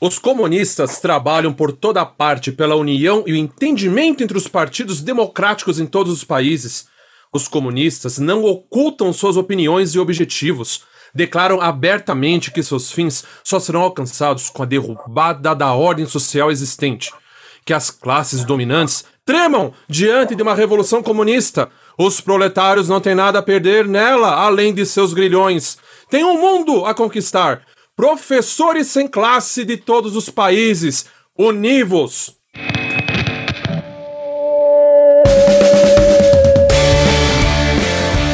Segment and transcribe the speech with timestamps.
[0.00, 5.80] Os comunistas trabalham por toda parte pela união e o entendimento entre os partidos democráticos
[5.80, 6.86] em todos os países.
[7.32, 10.82] Os comunistas não ocultam suas opiniões e objetivos.
[11.12, 17.12] Declaram abertamente que seus fins só serão alcançados com a derrubada da ordem social existente.
[17.64, 21.68] Que as classes dominantes tremam diante de uma revolução comunista.
[21.98, 25.76] Os proletários não têm nada a perder nela além de seus grilhões.
[26.08, 27.62] Tem um mundo a conquistar.
[27.98, 31.06] Professores sem classe de todos os países.
[31.36, 32.36] Univos!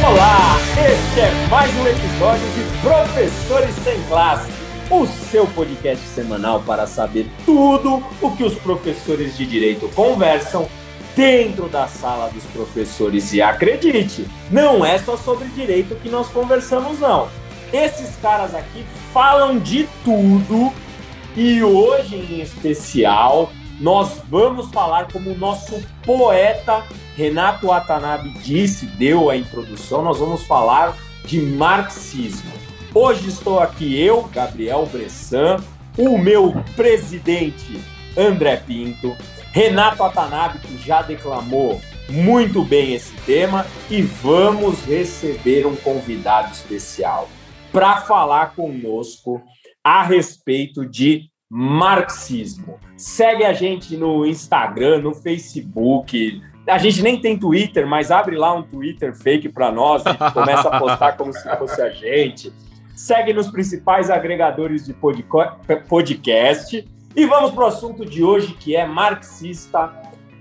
[0.07, 4.51] Olá, este é mais um episódio de Professores Sem Classe,
[4.91, 10.69] o seu podcast semanal para saber tudo o que os professores de direito conversam
[11.17, 13.33] dentro da sala dos professores.
[13.33, 17.31] E acredite, não é só sobre direito que nós conversamos, não.
[17.75, 20.73] Esses caras aqui falam de tudo
[21.35, 23.51] e hoje em especial
[23.81, 26.85] nós vamos falar como o nosso poeta
[27.17, 32.53] Renato Watanabe disse, deu a introdução, nós vamos falar de marxismo.
[32.95, 35.57] Hoje estou aqui eu, Gabriel Bressan,
[35.99, 37.81] o meu presidente
[38.17, 39.17] André Pinto,
[39.51, 47.29] Renato Watanabe, que já declamou muito bem esse tema, e vamos receber um convidado especial
[47.75, 49.43] para falar conosco
[49.83, 52.79] a respeito de marxismo.
[52.97, 56.41] Segue a gente no Instagram, no Facebook.
[56.69, 60.69] A gente nem tem Twitter, mas abre lá um Twitter fake para nós e começa
[60.69, 62.53] a postar como se fosse a gente.
[62.95, 64.95] Segue nos principais agregadores de
[65.89, 66.89] podcast.
[67.17, 69.93] E vamos para o assunto de hoje, que é marxista,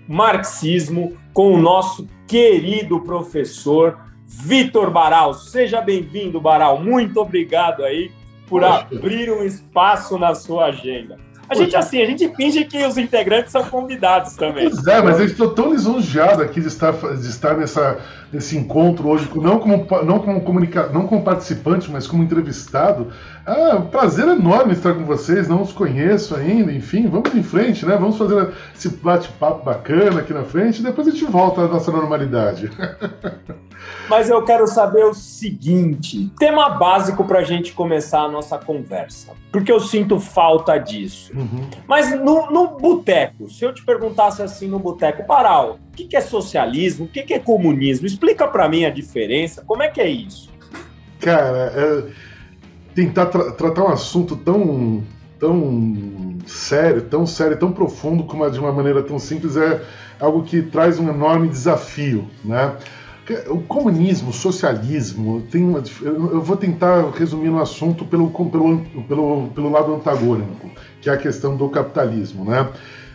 [0.08, 4.00] marxismo, com o nosso querido professor
[4.42, 5.34] Vitor Baral.
[5.34, 6.82] Seja bem-vindo, Baral.
[6.82, 8.12] Muito obrigado aí
[8.48, 8.88] por Poxa.
[8.92, 11.18] abrir um espaço na sua agenda.
[11.50, 14.70] A gente, assim, a gente finge que os integrantes são convidados também.
[14.70, 18.00] Pois é, mas eu estou tão lisonjeado aqui de estar, de estar nessa,
[18.32, 23.12] nesse encontro hoje, não como, não como, comunica, não como participante, mas como entrevistado.
[23.46, 27.86] Ah, um prazer enorme estar com vocês, não os conheço ainda, enfim, vamos em frente,
[27.86, 27.98] né?
[27.98, 31.92] Vamos fazer esse bate-papo bacana aqui na frente e depois a gente volta à nossa
[31.92, 32.72] normalidade.
[34.08, 39.34] Mas eu quero saber o seguinte: tema básico para a gente começar a nossa conversa,
[39.52, 41.32] porque eu sinto falta disso.
[41.36, 41.70] Uhum.
[41.86, 46.16] Mas no, no boteco, se eu te perguntasse assim no boteco, Paral, o que, que
[46.16, 47.06] é socialismo?
[47.06, 48.08] O que, que é comunismo?
[48.08, 50.50] Explica para mim a diferença, como é que é isso?
[51.20, 52.04] Cara, é,
[52.94, 55.04] tentar tra tratar um assunto tão,
[55.40, 59.82] tão sério, tão sério, tão profundo, como de uma maneira tão simples, é
[60.20, 62.76] algo que traz um enorme desafio, né?
[63.48, 69.48] O comunismo, o socialismo, tem uma, eu vou tentar resumir no assunto pelo, pelo, pelo,
[69.48, 70.70] pelo lado antagônico,
[71.02, 72.44] que é a questão do capitalismo.
[72.44, 72.68] Né?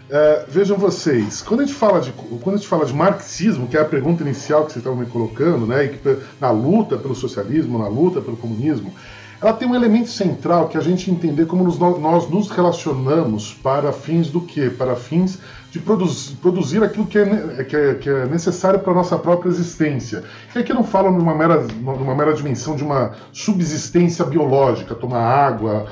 [0.08, 3.76] É, vejam vocês, quando a, gente fala de, quando a gente fala de marxismo, que
[3.76, 7.78] é a pergunta inicial que vocês estavam me colocando, né, que, na luta pelo socialismo,
[7.78, 8.94] na luta pelo comunismo,
[9.40, 13.92] ela tem um elemento central que a gente entender como nos, nós nos relacionamos para
[13.92, 14.68] fins do quê?
[14.68, 15.38] Para fins
[15.70, 19.50] de produzir, produzir aquilo que é, que é, que é necessário para a nossa própria
[19.50, 20.24] existência.
[20.54, 25.86] E aqui não falo numa mera, numa mera dimensão de uma subsistência biológica, tomar água,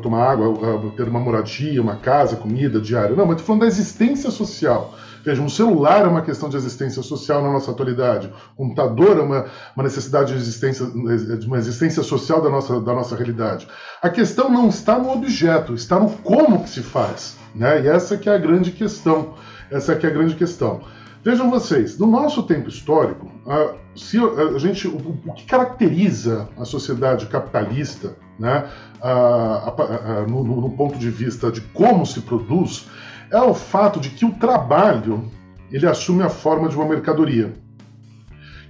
[0.00, 3.16] tomar água, ter uma moradia, uma casa, comida diária.
[3.16, 4.94] Não, mas estou falando da existência social.
[5.28, 8.32] Veja, um celular é uma questão de existência social na nossa atualidade.
[8.56, 9.44] O computador é uma,
[9.76, 13.68] uma necessidade de, existência, de uma existência social da nossa, da nossa realidade.
[14.00, 17.36] A questão não está no objeto, está no como que se faz.
[17.54, 17.82] Né?
[17.82, 19.34] E essa que é a grande questão.
[19.70, 20.80] Essa que é a grande questão.
[21.22, 24.96] Vejam vocês, no nosso tempo histórico, a, se a gente, o,
[25.26, 28.66] o, que caracteriza a sociedade capitalista, né,
[29.02, 32.88] a, a, no, no, ponto de vista de como se produz,
[33.30, 35.30] é o fato de que o trabalho
[35.70, 37.52] ele assume a forma de uma mercadoria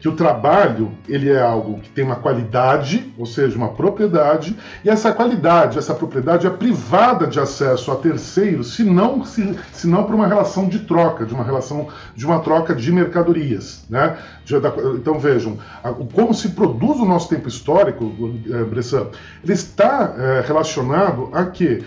[0.01, 4.89] que o trabalho ele é algo que tem uma qualidade, ou seja, uma propriedade, e
[4.89, 10.05] essa qualidade, essa propriedade é privada de acesso a terceiros, se não, se, se não
[10.05, 14.17] por uma relação de troca, de uma relação de uma troca de mercadorias, né?
[14.45, 18.12] De, da, então vejam, a, como se produz o nosso tempo histórico,
[18.51, 19.09] é, Bressan,
[19.43, 21.85] ele está é, relacionado a que,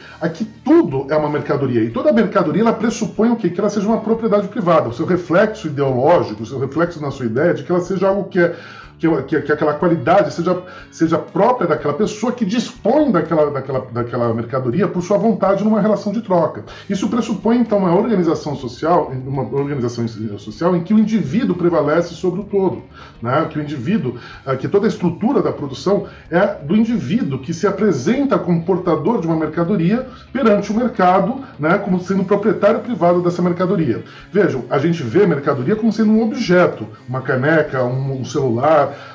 [0.63, 3.49] tudo é uma mercadoria e toda mercadoria ela pressupõe o quê?
[3.49, 7.25] Que ela seja uma propriedade privada, o seu reflexo ideológico, o seu reflexo na sua
[7.25, 8.55] ideia de que ela seja algo que é
[9.01, 10.61] que, que, que, aquela qualidade seja,
[10.91, 16.13] seja própria daquela pessoa que dispõe daquela, daquela, daquela mercadoria por sua vontade numa relação
[16.13, 16.63] de troca.
[16.87, 20.07] Isso pressupõe, então, uma organização social, uma organização
[20.37, 22.83] social em que o indivíduo prevalece sobre o todo,
[23.19, 23.47] né?
[23.49, 27.65] que o indivíduo, eh, que toda a estrutura da produção é do indivíduo que se
[27.65, 31.79] apresenta como portador de uma mercadoria perante o mercado, né?
[31.79, 34.03] como sendo proprietário privado dessa mercadoria.
[34.31, 38.25] Vejam, a gente vê mercadoria como sendo um objeto, uma caneca, um, um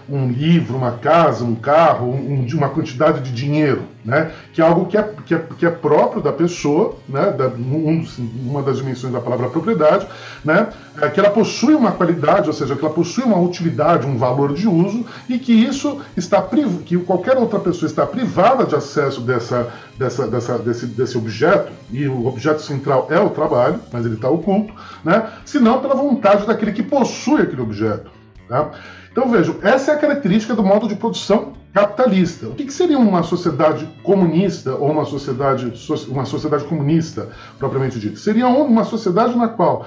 [0.09, 4.31] um livro, uma casa, um carro, um, uma quantidade de dinheiro, né?
[4.53, 7.33] que é algo que é, que é, que é próprio da pessoa, né?
[7.33, 8.07] da, um,
[8.45, 10.07] uma das dimensões da palavra propriedade,
[10.45, 10.69] né?
[11.01, 14.55] É que ela possui uma qualidade, ou seja, que ela possui uma utilidade, um valor
[14.55, 16.43] de uso, e que isso está
[16.87, 19.69] que qualquer outra pessoa está privada de acesso dessa,
[19.99, 24.31] dessa, dessa, desse, desse objeto, e o objeto central é o trabalho, mas ele está
[24.31, 24.73] oculto,
[25.05, 25.31] né?
[25.45, 28.11] senão pela vontade daquele que possui aquele objeto.
[28.49, 28.71] Tá?
[29.17, 32.49] Então vejam, essa é a característica do modo de produção capitalista.
[32.49, 35.73] O que, seria uma sociedade comunista ou uma sociedade,
[36.09, 38.17] uma sociedade comunista, propriamente dita?
[38.17, 39.87] Seria uma sociedade na qual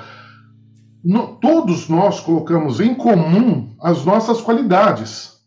[1.06, 5.39] no, todos nós colocamos em comum as nossas qualidades.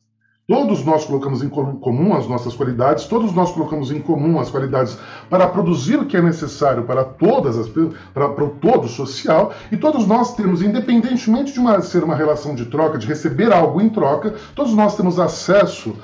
[0.48, 4.98] Todos nós colocamos em comum as nossas qualidades, todos nós colocamos em comum as qualidades
[5.30, 9.76] para produzir o que é necessário para todas as para, para o todo social, e
[9.76, 13.88] todos nós temos, independentemente de uma, ser uma relação de troca, de receber algo em
[13.88, 15.94] troca, todos nós temos acesso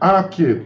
[0.00, 0.62] a que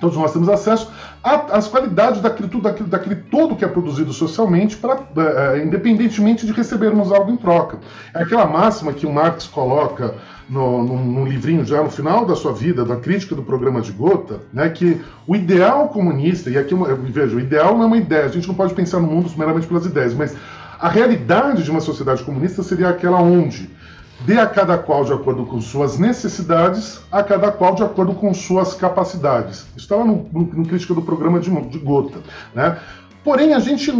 [0.00, 0.90] Todos nós temos acesso
[1.22, 6.52] às qualidades daquilo, tudo, daquilo, daquele todo que é produzido socialmente, pra, é, independentemente de
[6.52, 7.78] recebermos algo em troca.
[8.12, 10.14] É aquela máxima que o Marx coloca
[10.48, 14.40] no, no, livrinho já no final da sua vida, da crítica do programa de Gotha,
[14.52, 16.74] né, que o ideal comunista, e aqui
[17.10, 19.66] veja, o ideal não é uma ideia, a gente não pode pensar no mundo meramente
[19.66, 20.36] pelas ideias, mas
[20.78, 23.70] a realidade de uma sociedade comunista seria aquela onde
[24.20, 28.32] dê a cada qual de acordo com suas necessidades, a cada qual de acordo com
[28.32, 29.66] suas capacidades.
[29.76, 32.20] Isso estava no, no, no crítica do programa de, de Gotha.
[32.54, 32.78] Né?
[33.24, 33.90] Porém, a gente,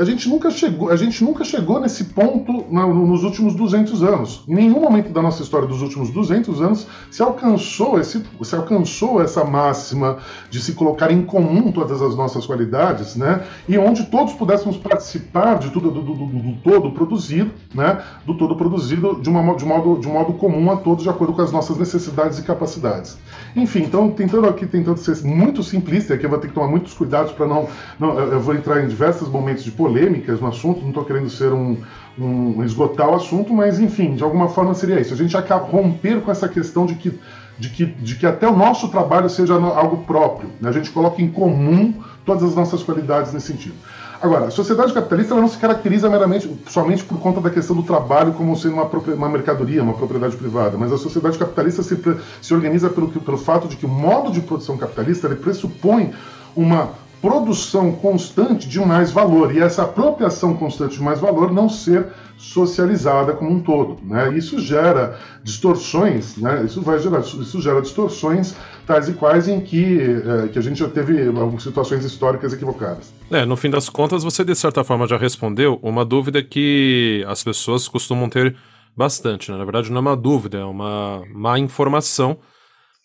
[0.00, 4.42] a gente, nunca, chegou, a gente nunca chegou nesse ponto nos últimos 200 anos.
[4.48, 9.22] Em nenhum momento da nossa história dos últimos 200 anos se alcançou, esse, se alcançou
[9.22, 10.18] essa máxima
[10.50, 13.44] de se colocar em comum todas as nossas qualidades, né?
[13.68, 18.02] e onde todos pudéssemos participar de tudo, do, do, do, do todo produzido, né?
[18.26, 21.42] do todo produzido de, uma, de, modo, de modo comum a todos, de acordo com
[21.42, 23.16] as nossas necessidades e capacidades.
[23.54, 26.92] Enfim, então, tentando aqui, tentando ser muito simplista, aqui eu vou ter que tomar muitos
[26.92, 27.68] cuidados para não,
[28.00, 28.18] não.
[28.18, 31.76] Eu vou entrar em diversos momentos de polêmicas no assunto, não estou querendo ser um,
[32.18, 35.12] um, esgotar o assunto, mas enfim, de alguma forma seria isso.
[35.12, 37.20] A gente acaba romper com essa questão de que,
[37.58, 40.48] de que, de que até o nosso trabalho seja algo próprio.
[40.60, 40.70] Né?
[40.70, 41.92] A gente coloca em comum
[42.24, 43.74] todas as nossas qualidades nesse sentido.
[44.22, 48.32] Agora, a sociedade capitalista não se caracteriza meramente somente por conta da questão do trabalho
[48.32, 52.00] como sendo uma, uma mercadoria, uma propriedade privada, mas a sociedade capitalista se,
[52.40, 56.14] se organiza pelo, pelo fato de que o modo de produção capitalista pressupõe
[56.56, 62.08] uma produção constante de mais valor e essa apropriação constante de mais valor não ser
[62.36, 63.96] socializada como um todo.
[64.04, 64.36] Né?
[64.36, 66.62] Isso gera distorções, né?
[66.66, 68.54] isso vai gerar, isso gera distorções
[68.86, 73.10] tais e quais em que, é, que a gente já teve algumas situações históricas equivocadas.
[73.30, 77.42] É, no fim das contas, você de certa forma já respondeu uma dúvida que as
[77.42, 78.54] pessoas costumam ter
[78.94, 79.50] bastante.
[79.50, 79.56] Né?
[79.56, 82.36] Na verdade, não é uma dúvida, é uma má informação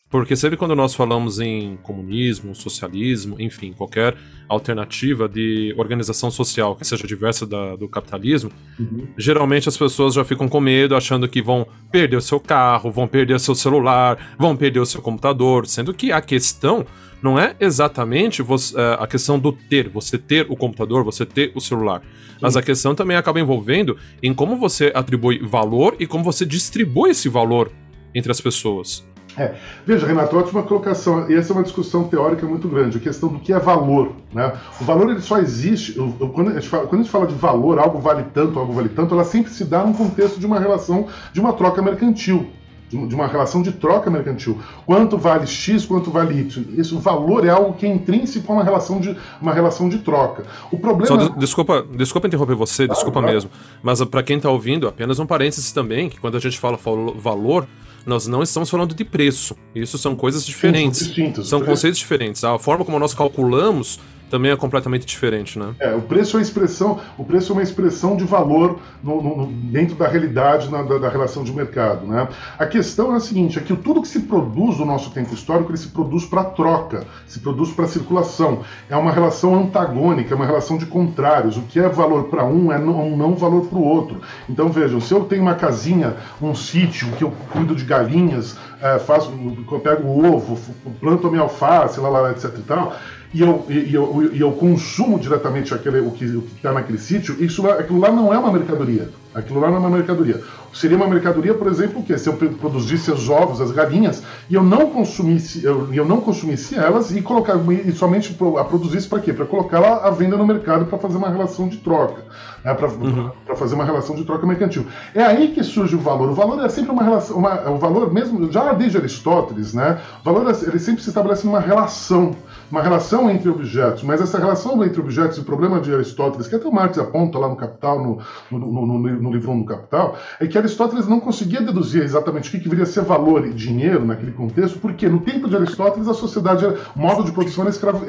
[0.10, 4.16] porque sempre quando nós falamos em comunismo, socialismo, enfim, qualquer
[4.48, 9.08] alternativa de organização social que seja diversa da, do capitalismo, uhum.
[9.16, 13.08] geralmente as pessoas já ficam com medo, achando que vão perder o seu carro, vão
[13.08, 16.86] perder o seu celular, vão perder o seu computador, sendo que a questão
[17.22, 21.52] não é exatamente você, é, a questão do ter, você ter o computador, você ter
[21.54, 22.02] o celular.
[22.02, 22.38] Sim.
[22.42, 27.12] Mas a questão também acaba envolvendo em como você atribui valor e como você distribui
[27.12, 27.72] esse valor
[28.16, 29.08] entre as pessoas.
[29.38, 29.56] É.
[29.86, 31.30] Veja, Renato, ótima colocação.
[31.30, 34.14] E essa é uma discussão teórica muito grande, a questão do que é valor.
[34.34, 34.54] Né?
[34.80, 35.94] O valor ele só existe.
[36.34, 38.90] Quando a, gente fala, quando a gente fala de valor, algo vale tanto, algo vale
[38.90, 42.50] tanto, ela sempre se dá num contexto de uma relação, de uma troca mercantil.
[42.92, 44.58] De uma relação de troca mercantil.
[44.84, 46.66] Quanto vale X, quanto vale Y.
[46.76, 50.44] Esse valor é algo que é intrínseco a uma relação de, uma relação de troca.
[50.72, 51.16] O problema.
[51.16, 53.36] De, desculpa, desculpa interromper você, claro, desculpa claro.
[53.36, 53.52] mesmo.
[53.84, 56.80] Mas para quem está ouvindo, apenas um parênteses também, que quando a gente fala
[57.16, 57.68] valor,
[58.06, 59.56] nós não estamos falando de preço.
[59.74, 61.08] Isso são coisas diferentes.
[61.08, 62.44] Sim, são, são conceitos diferentes.
[62.44, 64.00] A forma como nós calculamos
[64.30, 65.74] também é completamente diferente, né?
[65.80, 69.96] É, o preço é expressão, o preço é uma expressão de valor no, no, dentro
[69.96, 72.28] da realidade na, da, da, relação de mercado, né?
[72.58, 75.72] A questão é a seguinte, é que tudo que se produz no nosso tempo histórico,
[75.72, 78.62] ele se produz para troca, se produz para circulação.
[78.90, 81.58] É uma relação antagônica, é uma relação de contrários.
[81.58, 84.22] O que é valor para um é não, um não valor para o outro.
[84.48, 88.98] Então vejam, se eu tenho uma casinha, um sítio que eu cuido de galinhas, é,
[88.98, 89.32] faço,
[89.72, 90.58] eu pego o ovo,
[91.00, 92.96] planto a minha alface, lá, lá, etc e tal,
[93.34, 97.70] e eu, e, eu, e eu consumo diretamente aquele, o que está naquele sítio, isso,
[97.70, 99.10] aquilo lá não é uma mercadoria.
[99.34, 100.42] Aquilo lá não é uma mercadoria.
[100.74, 104.64] Seria uma mercadoria, por exemplo, que se eu produzisse os ovos, as galinhas, e eu
[104.64, 109.34] não consumisse, eu, eu não consumisse elas e colocar e somente a produzisse para quê?
[109.34, 112.24] Para colocar lá à venda no mercado para fazer uma relação de troca,
[112.64, 112.74] né?
[112.74, 113.32] para uhum.
[113.56, 114.86] fazer uma relação de troca mercantil.
[115.14, 116.30] É aí que surge o valor.
[116.30, 120.00] O valor é sempre uma relação, uma, o valor mesmo já desde Aristóteles, né?
[120.22, 122.36] O valor é, ele sempre se estabelece numa relação
[122.72, 126.68] uma relação entre objetos, mas essa relação entre objetos, o problema de Aristóteles, que até
[126.68, 128.20] o Marx aponta lá no Capital, no,
[128.52, 132.52] no, no, no livro 1 do Capital, é que Aristóteles não conseguia deduzir exatamente o
[132.52, 136.08] que, que viria a ser valor e dinheiro naquele contexto, porque no tempo de Aristóteles
[136.08, 138.06] a sociedade, o modo de produção era escravo,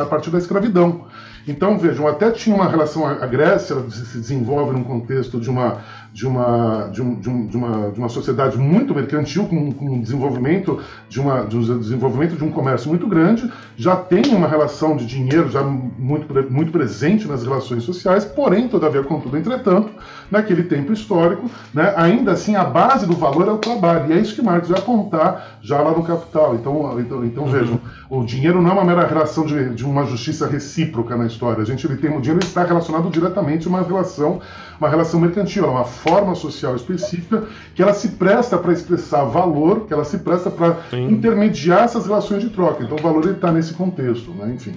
[0.00, 1.06] a partir da escravidão.
[1.46, 5.78] Então, vejam, até tinha uma relação, a Grécia se desenvolve num contexto de uma
[6.12, 10.00] de uma, de, um, de, um, de, uma, de uma sociedade muito mercantil, com, com
[10.00, 14.96] desenvolvimento de, uma, de um desenvolvimento de um comércio muito grande, já tem uma relação
[14.96, 19.90] de dinheiro já muito, muito presente nas relações sociais, porém, todavia, contudo, entretanto,
[20.30, 24.20] naquele tempo histórico, né, ainda assim a base do valor é o trabalho, e é
[24.20, 26.54] isso que Marx vai apontar já lá no Capital.
[26.54, 27.50] Então, então, então uhum.
[27.50, 31.62] vejam, o dinheiro não é uma mera relação de, de uma justiça recíproca na história,
[31.62, 34.40] a gente ele tem, o dinheiro está relacionado diretamente a uma relação,
[34.78, 39.86] uma relação mercantil, é uma forma social específica que ela se presta para expressar valor,
[39.86, 42.82] que ela se presta para intermediar essas relações de troca.
[42.82, 44.52] Então o valor está nesse contexto, né?
[44.54, 44.74] enfim.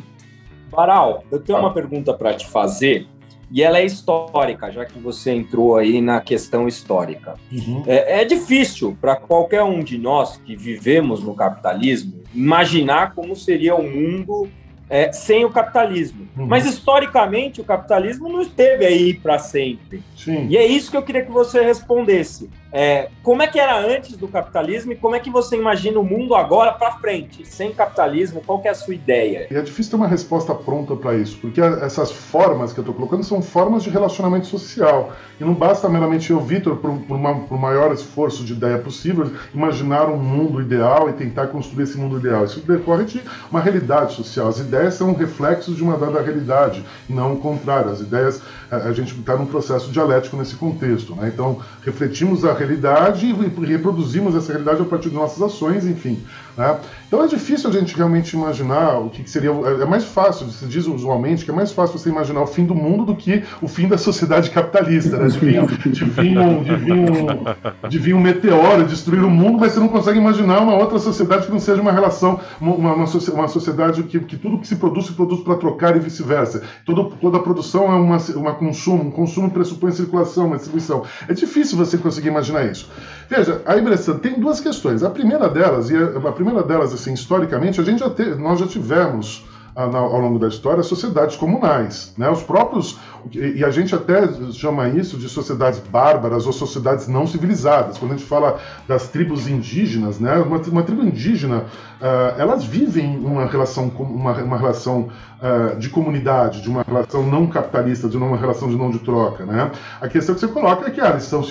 [0.70, 1.62] Baral, eu tenho ah.
[1.62, 3.08] uma pergunta para te fazer
[3.52, 7.36] e ela é histórica, já que você entrou aí na questão histórica.
[7.52, 7.84] Uhum.
[7.86, 13.76] É, é, difícil para qualquer um de nós que vivemos no capitalismo imaginar como seria
[13.76, 14.50] o mundo
[14.90, 16.28] é, sem o capitalismo.
[16.38, 16.46] Uhum.
[16.46, 20.04] Mas historicamente o capitalismo não esteve aí para sempre.
[20.16, 20.48] Sim.
[20.50, 22.50] E é isso que eu queria que você respondesse.
[22.76, 26.04] É, como é que era antes do capitalismo e como é que você imagina o
[26.04, 28.42] mundo agora para frente, sem capitalismo?
[28.44, 29.46] Qual é a sua ideia?
[29.52, 32.96] E é difícil ter uma resposta pronta para isso, porque essas formas que eu estou
[32.96, 35.14] colocando são formas de relacionamento social.
[35.40, 40.10] E não basta meramente eu, Vitor, por, por, por maior esforço de ideia possível, imaginar
[40.10, 42.44] um mundo ideal e tentar construir esse mundo ideal.
[42.44, 44.48] Isso decorre de uma realidade social.
[44.48, 47.92] As ideias são reflexos de uma dada realidade, não o contrário.
[47.92, 51.14] As ideias, a, a gente está num processo dialético nesse contexto.
[51.16, 51.30] Né?
[51.32, 56.24] Então, refletimos a realidade e reproduzimos essa realidade a partir de nossas ações, enfim.
[56.58, 56.80] Né?
[57.08, 59.50] Então é difícil a gente realmente imaginar o que, seria.
[59.50, 62.76] É mais fácil, se diz usualmente que é mais fácil você imaginar o fim do
[62.76, 65.18] mundo do que o fim da sociedade capitalista.
[65.18, 65.28] Né?
[65.28, 69.60] De, vir, de, vir um, de, vir um, de vir um meteoro destruir o mundo,
[69.60, 72.96] mas você não consegue imaginar uma outra sociedade que não seja uma relação, uma, uma,
[72.96, 76.64] uma sociedade que, que tudo que se produz se produz para trocar e vice-versa.
[76.86, 81.04] Toda, toda produção é uma, uma consumo, um consumo pressupõe circulação, uma distribuição.
[81.28, 82.90] É difícil você conseguir imaginar isso.
[83.30, 85.04] Veja, a Bressan tem duas questões.
[85.04, 88.60] A primeira delas, e a, a primeira delas, assim, historicamente, a gente já te, nós
[88.60, 89.44] já tivemos
[89.76, 92.14] ao longo da história sociedades comunais.
[92.18, 92.30] Né?
[92.30, 93.00] Os próprios.
[93.32, 97.98] E a gente até chama isso de sociedades bárbaras ou sociedades não civilizadas.
[97.98, 100.38] Quando a gente fala das tribos indígenas, né?
[100.38, 101.60] uma, uma tribo indígena,
[102.02, 107.48] uh, elas vivem uma relação, uma, uma relação uh, de comunidade, de uma relação não
[107.48, 109.46] capitalista, de uma relação de não de troca.
[109.46, 109.72] Né?
[110.02, 111.44] A questão que você coloca é que ah, são,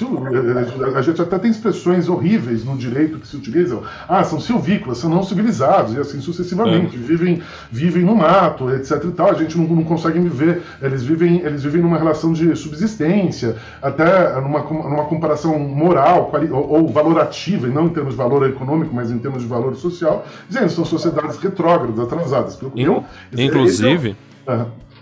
[0.94, 3.82] a gente até tem expressões horríveis no direito que se utilizam.
[4.08, 6.96] Ah, são silvícolas, são não civilizados, e assim sucessivamente.
[6.96, 6.98] É.
[6.98, 11.40] Vivem, vivem no mato, etc e tal, a gente não, não consegue viver, eles vivem,
[11.40, 17.70] eles vivem numa relação de subsistência, até numa, numa comparação moral ou, ou valorativa, e
[17.70, 21.38] não em termos de valor econômico, mas em termos de valor social, dizendo são sociedades
[21.38, 22.58] retrógradas, atrasadas.
[22.76, 23.04] Eu,
[23.36, 24.16] inclusive,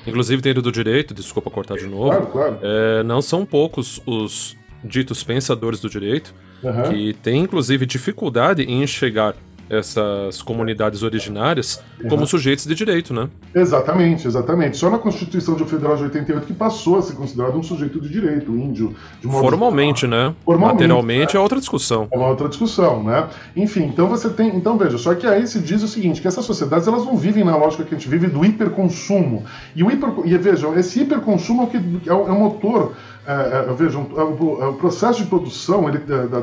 [0.06, 2.58] inclusive dentro do direito, desculpa cortar de novo, claro, claro.
[2.62, 6.82] É, não são poucos os ditos pensadores do direito uhum.
[6.84, 9.34] que têm inclusive dificuldade em enxergar
[9.70, 12.08] essas comunidades originárias uhum.
[12.08, 13.28] como sujeitos de direito, né?
[13.54, 14.76] Exatamente, exatamente.
[14.76, 18.08] Só na Constituição de Federal de 88 que passou a ser considerado um sujeito de
[18.08, 18.94] direito, índio.
[19.20, 20.34] De Formalmente, né?
[20.44, 21.38] Formalmente, Materialmente né?
[21.38, 22.08] é outra discussão.
[22.10, 23.28] É uma outra discussão, né?
[23.54, 24.48] Enfim, então você tem.
[24.56, 27.44] Então veja, só que aí se diz o seguinte: que essas sociedades elas não vivem
[27.44, 29.44] na lógica que a gente vive do hiperconsumo.
[29.76, 32.92] E o hiper, e vejam, esse hiperconsumo é o, que, é o, é o motor
[33.26, 35.98] é, é, vejam, o, o, processo de produção, ele,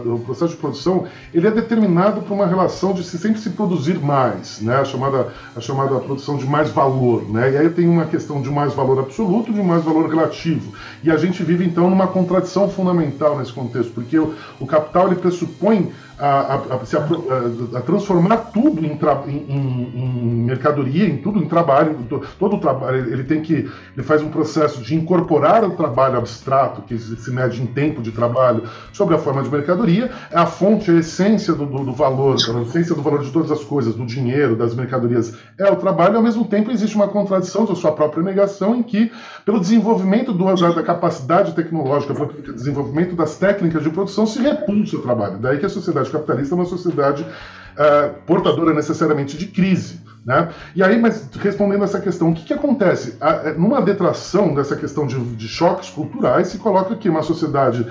[0.06, 4.00] o processo de produção, ele é determinado por uma relação de se, sempre se produzir
[4.00, 4.76] mais, né?
[4.78, 7.52] A chamada, a chamada produção de mais valor, né?
[7.52, 10.72] E aí tem uma questão de mais valor absoluto de mais valor relativo.
[11.04, 15.16] E a gente vive então numa contradição fundamental nesse contexto, porque o, o capital ele
[15.16, 21.96] pressupõe a, a, a, transformar tudo em, em, em, mercadoria, em tudo em trabalho,
[22.40, 26.82] todo o trabalho ele tem que ele faz um processo de incorporar o trabalho abstrato
[26.82, 30.90] que se mede em tempo de trabalho sobre a forma de mercadoria, é a fonte,
[30.90, 34.06] a essência do, do, do valor, a essência do valor de todas as coisas, do
[34.06, 36.14] dinheiro, das mercadorias é o trabalho.
[36.14, 39.12] E, ao mesmo tempo existe uma contradição da sua própria negação em que
[39.46, 45.02] pelo desenvolvimento do, da capacidade tecnológica, pelo desenvolvimento das técnicas de produção se repulsa o
[45.02, 45.38] trabalho.
[45.38, 50.08] Daí que a sociedade sociedade capitalista é uma sociedade uh, portadora necessariamente de crise.
[50.26, 50.50] Né?
[50.76, 53.16] E aí, mas respondendo essa questão, o que, que acontece?
[53.22, 57.88] A, é, numa detração dessa questão de, de, choques culturais, se coloca que uma sociedade,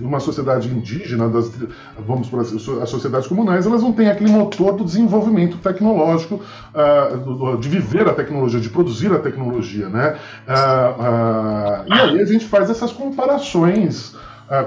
[0.00, 1.52] uma sociedade indígena, das,
[1.98, 6.36] vamos por assim, as sociedades comunais, elas não têm aquele motor do desenvolvimento tecnológico,
[6.72, 9.90] uh, do, de viver a tecnologia, de produzir a tecnologia.
[9.90, 10.16] Né?
[10.48, 14.16] Uh, e aí a gente faz essas comparações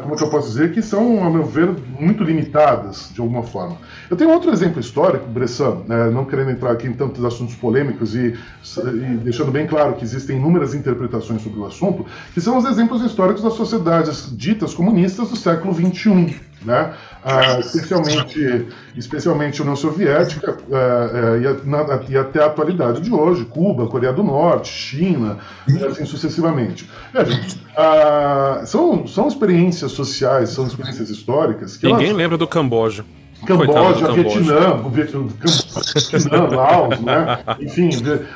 [0.01, 1.69] como é que eu posso dizer, que são, a meu ver,
[1.99, 3.77] muito limitadas, de alguma forma.
[4.09, 8.13] Eu tenho outro exemplo histórico, Bressan, né, não querendo entrar aqui em tantos assuntos polêmicos
[8.13, 8.35] e,
[8.77, 13.01] e, deixando bem claro que existem inúmeras interpretações sobre o assunto, que são os exemplos
[13.01, 16.48] históricos das sociedades ditas comunistas do século XXI.
[16.63, 16.93] Né?
[17.23, 23.45] Ah, especialmente, especialmente a União Soviética ah, e, na, e, até a atualidade de hoje,
[23.45, 25.37] Cuba, Coreia do Norte, China,
[25.67, 26.89] e assim sucessivamente.
[27.13, 32.17] Veja, ah, são, são experiências sociais, são experiências históricas que Ninguém elas...
[32.17, 33.05] lembra do Camboja.
[33.45, 37.39] Camboja, Vietnã, Vietnã, Laos, né?
[37.61, 37.89] Enfim,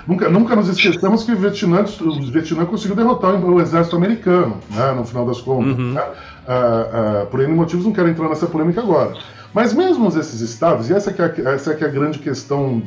[0.08, 4.94] nunca, nunca nos esqueçamos que o Vietnã, o Vietnã conseguiu derrotar o exército americano, né?
[4.94, 5.77] No final das contas.
[5.77, 5.94] Uhum.
[5.94, 6.03] Né?
[6.44, 9.14] Uh, uh, por N motivos, não quero entrar nessa polêmica agora.
[9.54, 12.82] Mas mesmo esses estados, e essa é, a, essa é, é a grande questão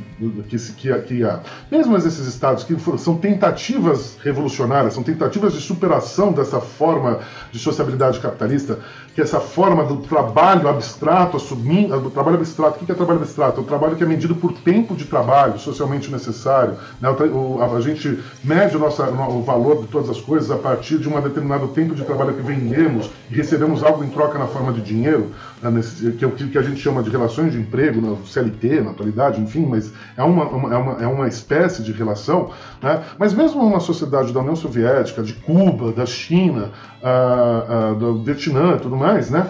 [0.49, 6.33] que, que, que há, mesmo esses estados que são tentativas revolucionárias, são tentativas de superação
[6.33, 7.21] dessa forma
[7.53, 8.81] de sociabilidade capitalista,
[9.17, 13.59] que essa forma do trabalho abstrato, assumindo, do trabalho abstrato, o que é trabalho abstrato?
[13.59, 16.75] É o trabalho que é medido por tempo de trabalho socialmente necessário.
[17.01, 17.09] Né?
[17.09, 20.99] O, a, a, gente mede o, nosso, o valor de todas as coisas a partir
[20.99, 24.71] de um determinado tempo de trabalho que vendemos e recebemos algo em troca na forma
[24.71, 25.31] de dinheiro,
[25.63, 25.71] né?
[25.71, 28.91] Nesse, que é o que a gente chama de relações de emprego, no CLT, na
[28.91, 32.51] atualidade, enfim, mas é uma, uma, é uma, é uma espécie de relação.
[32.83, 33.03] Né?
[33.19, 36.71] Mas mesmo uma sociedade da União Soviética, de Cuba, da China,
[37.03, 39.49] uh, uh, do Vietnã e tudo mais, né?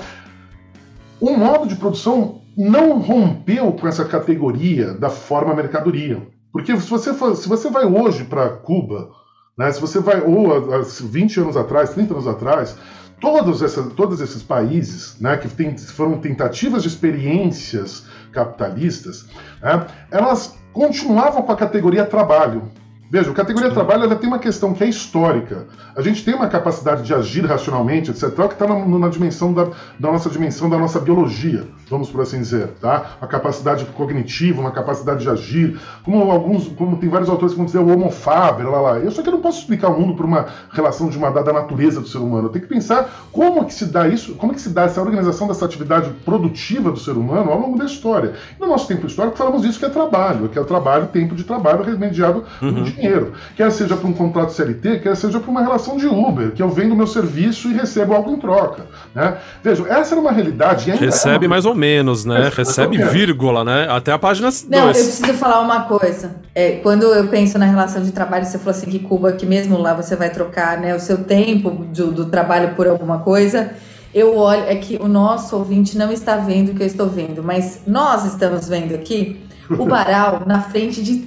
[1.21, 6.27] o modo de produção não rompeu com essa categoria da forma mercadoria.
[6.53, 9.11] Porque se você, for, se você vai hoje para Cuba,
[9.59, 12.77] né, se você vai, ou há 20 anos atrás, 30 anos atrás,
[13.21, 19.27] todos, essa, todos esses países né, que tem, foram tentativas de experiências capitalistas,
[19.62, 22.71] né, elas continuavam com a categoria trabalho.
[23.09, 25.66] Veja, a categoria trabalho ela tem uma questão que é histórica.
[25.95, 29.64] A gente tem uma capacidade de agir racionalmente, etc., que está na, na, dimensão da,
[29.99, 33.16] da, nossa dimensão da nossa biologia, vamos por assim dizer, tá?
[33.21, 37.66] Uma capacidade cognitiva, uma capacidade de agir, como alguns, como tem vários autores que vão
[37.66, 38.99] dizer o homo faber, lá, lá.
[38.99, 41.53] Eu só que eu não posso explicar o mundo por uma relação de uma dada
[41.53, 42.49] natureza do ser humano.
[42.49, 45.47] Eu tenho que pensar como que se dá isso, como que se dá essa organização
[45.47, 48.35] dessa atividade produtiva do ser humano ao longo da história.
[48.57, 51.37] E no nosso tempo histórico falamos isso que é trabalho, que é o trabalho, tempo
[51.37, 53.32] de trabalho remediado uhum dinheiro.
[53.56, 56.68] Quer seja para um contrato CLT, quer seja para uma relação de Uber, que eu
[56.68, 58.87] vendo meu serviço e recebo algo em troca.
[59.14, 59.37] Né?
[59.62, 60.90] Vejam, essa era uma realidade.
[60.90, 61.54] Recebe é uma...
[61.54, 62.50] mais ou menos, né?
[62.54, 63.87] Recebe vírgula, né?
[63.88, 64.68] Até a página 2.
[64.68, 66.37] Não, eu preciso falar uma coisa.
[66.54, 69.78] É, quando eu penso na relação de trabalho, você falou assim que Cuba, que mesmo
[69.78, 73.72] lá você vai trocar né, o seu tempo do, do trabalho por alguma coisa
[74.16, 77.42] eu olho, é que o nosso ouvinte não está vendo o que eu estou vendo,
[77.42, 81.26] mas nós estamos vendo aqui o Baral na frente de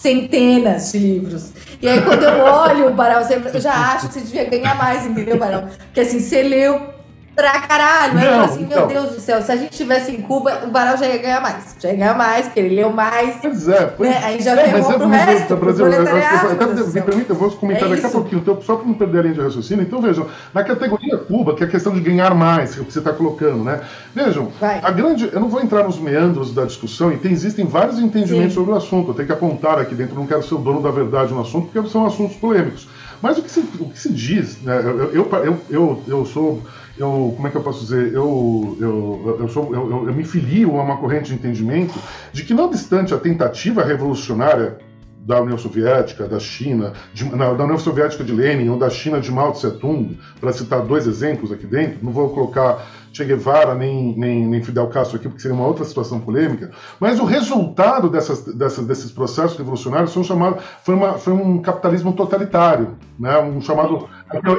[0.00, 1.50] centenas de livros.
[1.80, 3.20] E aí, quando eu olho o Barão,
[3.52, 5.68] eu já acho que você devia ganhar mais, entendeu, Barão?
[5.86, 6.95] Porque assim, você leu
[7.36, 8.14] pra caralho.
[8.14, 8.86] Não, eu falo assim, então...
[8.86, 11.40] meu Deus do céu, se a gente estivesse em Cuba, o Barão já ia ganhar
[11.42, 11.76] mais.
[11.78, 13.36] Já ia ganhar mais, porque ele leu mais.
[13.42, 13.86] Pois é.
[13.86, 14.08] Pois...
[14.08, 14.20] Né?
[14.24, 17.94] Aí já é, ferrou pro resto, tá, Brasil, eu, me permita, eu vou comentar é
[17.94, 19.84] daqui a pouquinho, então, só para não perder a linha de raciocínio.
[19.84, 22.86] Então, vejam, na categoria Cuba, que é a questão de ganhar mais, que é o
[22.86, 23.82] que você está colocando, né?
[24.14, 24.80] Vejam, Vai.
[24.82, 25.28] a grande...
[25.30, 28.60] Eu não vou entrar nos meandros da discussão, e tem, existem vários entendimentos Sim.
[28.60, 29.10] sobre o assunto.
[29.10, 31.68] Eu tenho que apontar aqui dentro, não quero ser o dono da verdade no assunto,
[31.70, 32.88] porque são assuntos polêmicos.
[33.20, 34.80] Mas o que se, o que se diz, né?
[34.84, 36.62] eu, eu, eu, eu, eu sou
[36.98, 40.78] eu, como é que eu posso dizer, eu, eu, eu, sou, eu, eu, me filio
[40.78, 41.94] a uma corrente de entendimento
[42.32, 44.78] de que, não obstante a tentativa revolucionária
[45.26, 49.30] da União Soviética, da China, de, da União Soviética de Lenin ou da China de
[49.32, 54.14] Mao Tse Tung, para citar dois exemplos aqui dentro, não vou colocar Che Guevara nem,
[54.16, 58.44] nem, nem, Fidel Castro aqui, porque seria uma outra situação polêmica, mas o resultado dessas,
[58.44, 63.38] dessas, desses processos revolucionários foi um, chamado, foi, uma, foi um capitalismo totalitário, né?
[63.38, 64.06] um chamado.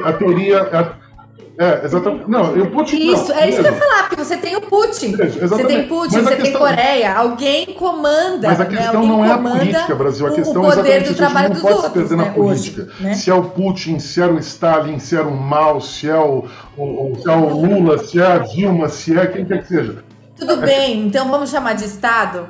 [0.04, 0.97] A teoria.
[1.58, 2.30] A, é, exatamente.
[2.30, 2.96] Não, o Putin.
[2.96, 5.16] Isso, não, é isso que eu ia falar, porque você tem o Putin.
[5.16, 6.42] Você tem Putin, você questão...
[6.42, 7.14] tem Coreia.
[7.14, 8.48] Alguém comanda.
[8.48, 8.76] Mas a né?
[8.76, 9.08] questão né?
[9.08, 10.26] não é a política, Brasil.
[10.26, 11.92] A questão o poder é do trabalho dos outros.
[11.92, 12.24] perder né?
[12.24, 12.82] na política.
[12.82, 13.14] Hoje, né?
[13.14, 16.44] Se é o Putin, se é o Stalin, se é o Mao, se é o,
[16.76, 20.04] o, se é o Lula, se é a Dilma, se é quem quer que seja.
[20.38, 22.46] Tudo é bem, então vamos chamar de Estado?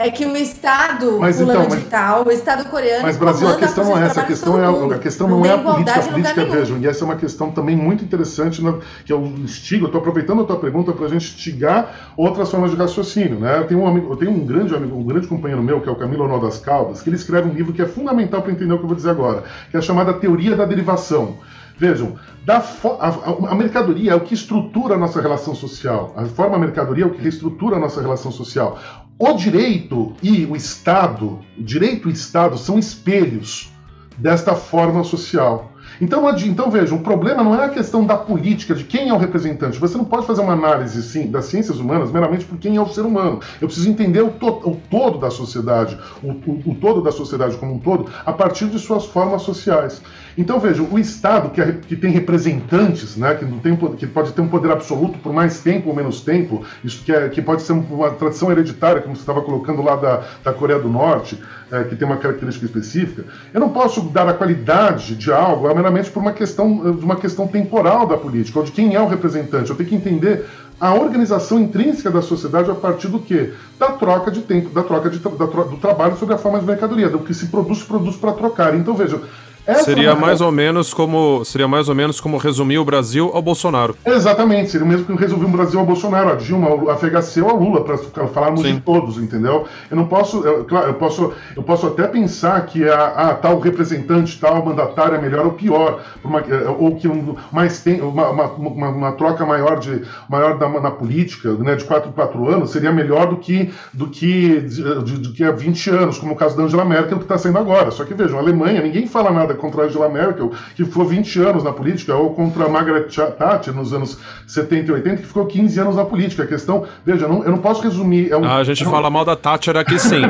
[0.00, 3.02] É que o Estado mas, então, mas, de tal, o Estado coreano.
[3.02, 5.52] Mas Brasil, a questão não é essa, a questão, é, a questão não, não é
[5.54, 9.12] a política, a política vejam, e essa é uma questão também muito interessante, né, que
[9.12, 12.76] eu instigo, eu estou aproveitando a tua pergunta para a gente instigar outras formas de
[12.76, 13.40] raciocínio.
[13.40, 13.58] Né?
[13.58, 15.92] Eu, tenho um amigo, eu tenho um grande amigo, um grande companheiro meu, que é
[15.92, 18.72] o Camilo Honor das Caldas, que ele escreve um livro que é fundamental para entender
[18.72, 21.38] o que eu vou dizer agora, que é a chamada Teoria da Derivação.
[21.76, 26.12] Vejam, da a, a, mercadoria é o que estrutura a nossa relação social.
[26.16, 28.78] A forma mercadoria é o que reestrutura a nossa relação social.
[29.20, 33.68] O direito e o Estado, o direito e o Estado são espelhos
[34.16, 35.72] desta forma social.
[36.00, 39.18] Então, então veja, o problema não é a questão da política, de quem é o
[39.18, 39.78] representante.
[39.80, 42.86] Você não pode fazer uma análise sim, das ciências humanas meramente por quem é o
[42.88, 43.40] ser humano.
[43.60, 47.56] Eu preciso entender o, to o todo da sociedade, o, o, o, todo da sociedade
[47.56, 50.00] como um todo, a partir de suas formas sociais.
[50.38, 54.32] Então veja, o Estado que, é, que tem representantes, né, que, não tem, que pode
[54.32, 57.62] ter um poder absoluto por mais tempo ou menos tempo, isso que, é, que pode
[57.62, 61.82] ser uma tradição hereditária, como você estava colocando lá da, da Coreia do Norte, é,
[61.82, 66.20] que tem uma característica específica, eu não posso dar a qualidade de algo meramente por
[66.20, 69.70] uma questão, uma questão temporal da política, ou de quem é o representante.
[69.70, 70.46] Eu tenho que entender
[70.80, 73.52] a organização intrínseca da sociedade a partir do quê?
[73.76, 77.08] Da troca de tempo, da troca de, da, do trabalho sobre a forma de mercadoria,
[77.08, 78.76] do que se produz, produz para trocar.
[78.76, 79.20] Então, veja,
[79.68, 83.42] essa seria mais ou menos como seria mais ou menos como resumir o Brasil ao
[83.42, 83.94] Bolsonaro.
[84.04, 87.50] Exatamente, seria o mesmo que resumir o Brasil ao Bolsonaro, a Dilma, a FHC ou
[87.50, 88.76] a Lula, para falarmos Sim.
[88.76, 89.66] de todos, entendeu?
[89.90, 93.58] Eu não posso, eu, claro, eu posso, eu posso até pensar que a, a tal
[93.58, 96.42] representante, tal mandatário é melhor ou pior, uma,
[96.78, 101.52] ou que um, mais tem uma, uma, uma, troca maior de maior da, na política,
[101.52, 105.32] né, de 4 em 4 anos, seria melhor do que do que de, de, de
[105.32, 107.90] que há 20 anos, como o caso da Angela Merkel que está sendo agora.
[107.90, 111.40] Só que vejam, a Alemanha, ninguém fala nada contra a Angela Merkel, que ficou 20
[111.40, 115.46] anos na política, ou contra a Margaret Thatcher nos anos 70 e 80, que ficou
[115.46, 116.44] 15 anos na política.
[116.44, 118.30] A questão, veja, eu não, eu não posso resumir.
[118.30, 118.90] É um, ah, a gente é um...
[118.90, 120.22] fala mal da Thatcher aqui sim.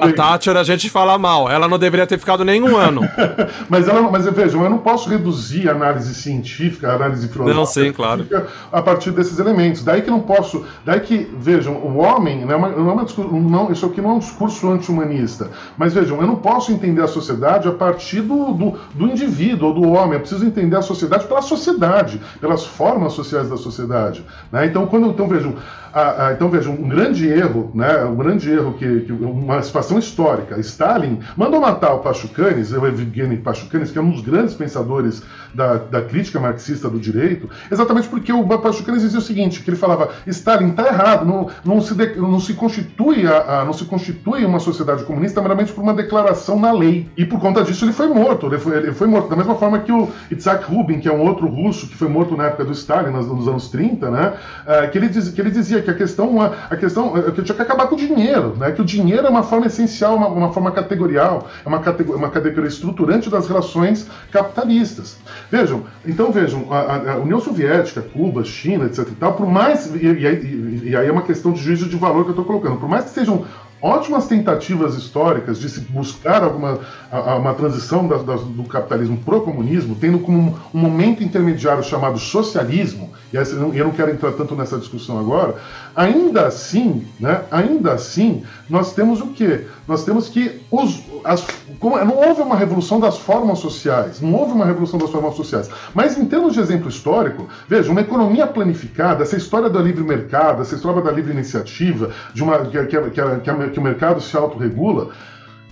[0.00, 0.14] A bem.
[0.14, 1.50] Thatcher a gente fala mal.
[1.50, 3.02] Ela não deveria ter ficado nenhum ano.
[3.68, 7.58] mas, ela, mas vejam, eu não posso reduzir a análise científica, a análise filosófica.
[7.58, 8.26] Não, sim, claro.
[8.70, 9.82] A partir desses elementos.
[9.82, 10.64] Daí que não posso.
[10.84, 13.06] Daí que, vejam, o homem, não é uma, não é uma
[13.40, 15.50] não, isso aqui não é um discurso anti-humanista.
[15.76, 19.74] Mas vejam, eu não posso entender a sociedade a partir do, do, do indivíduo ou
[19.74, 20.14] do homem.
[20.14, 24.24] Eu preciso entender a sociedade pela sociedade, pelas formas sociais da sociedade.
[24.50, 24.66] Né?
[24.66, 25.54] Então, quando então vejam,
[25.92, 28.04] a, a, então vejam, um grande erro, né?
[28.04, 30.58] Um grande erro que, que uma situação histórica.
[30.60, 35.22] Stalin mandou matar o Pachucanes, o Evgeny Pachucanes, que é um dos grandes pensadores
[35.54, 39.76] da, da crítica marxista do direito, exatamente porque o Pachucanes dizia o seguinte, que ele
[39.76, 43.84] falava, Stalin está errado, não, não, se de, não se constitui a, a, não se
[43.84, 47.08] constitui uma sociedade comunista meramente por uma declaração na lei.
[47.16, 48.46] E por conta disso ele foi morto.
[48.46, 51.20] Ele foi, ele foi morto da mesma forma que o Itzhak Rubin, que é um
[51.20, 54.34] outro russo que foi morto na época do Stalin, nos, nos anos 30, né?
[54.66, 57.54] É, que, ele diz, que ele dizia que a questão, a questão é que tinha
[57.54, 58.72] que acabar com o dinheiro, né?
[58.72, 62.30] Que o dinheiro é uma forma essencial, uma, uma forma categorial, é uma categoria, uma
[62.30, 65.18] categoria estruturante das relações capitalistas.
[65.50, 69.08] Vejam, então vejam, a, a União Soviética, Cuba, China, etc.
[69.08, 72.24] E tal, por mais e, e, e aí é uma questão de juízo de valor
[72.24, 73.44] que eu estou colocando, por mais que sejam
[73.80, 79.40] ótimas tentativas históricas de se buscar alguma uma transição das, das, do capitalismo para o
[79.40, 84.54] comunismo, tendo como um, um, momento intermediário chamado socialismo, e eu não quero entrar tanto
[84.54, 85.56] nessa discussão agora,
[85.96, 89.66] ainda assim, né, ainda assim, nós temos o quê?
[89.86, 91.46] Nós temos que os, as,
[91.78, 95.70] como, não houve uma revolução das formas sociais, não houve uma revolução das formas sociais,
[95.94, 100.62] mas em termos de exemplo histórico, veja, uma economia planificada, essa história do livre mercado,
[100.62, 105.10] essa história da livre iniciativa, de uma que, que, que, que o mercado se autorregula,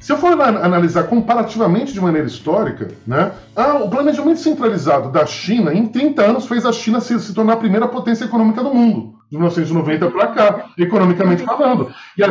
[0.07, 5.75] se eu for analisar comparativamente de maneira histórica, né, ah, o planejamento centralizado da China,
[5.75, 9.15] em 30 anos, fez a China se, se tornar a primeira potência econômica do mundo,
[9.31, 11.93] de 1990 para cá, economicamente falando.
[12.17, 12.31] E a,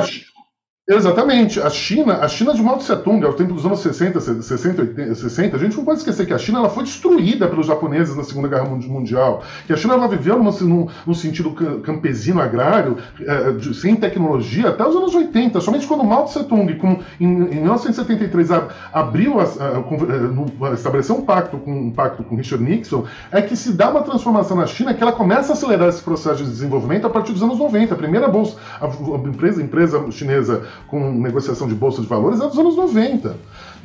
[0.87, 1.59] Exatamente.
[1.59, 5.15] A China, a China de Mao Tse Tung, ao tempo dos anos 60, 60, 80,
[5.15, 8.23] 60, a gente não pode esquecer que a China ela foi destruída pelos japoneses na
[8.23, 9.41] Segunda Guerra Mundial.
[9.65, 14.85] Que a China ela viveu no, no sentido campesino agrário, é, de, sem tecnologia, até
[14.85, 15.59] os anos 80.
[15.59, 21.25] Somente quando Mao Tse Tung, com, em, em 1973, a, abriu, a, a, estabeleceu um
[21.25, 24.93] pacto com um pacto com Richard Nixon, é que se dá uma transformação na China
[24.93, 27.95] que ela começa a acelerar esse processo de desenvolvimento a partir dos anos 90.
[27.95, 28.85] A primeira bolsa, a,
[29.27, 33.35] empresa, a empresa chinesa com negociação de bolsa de valores é dos anos 90.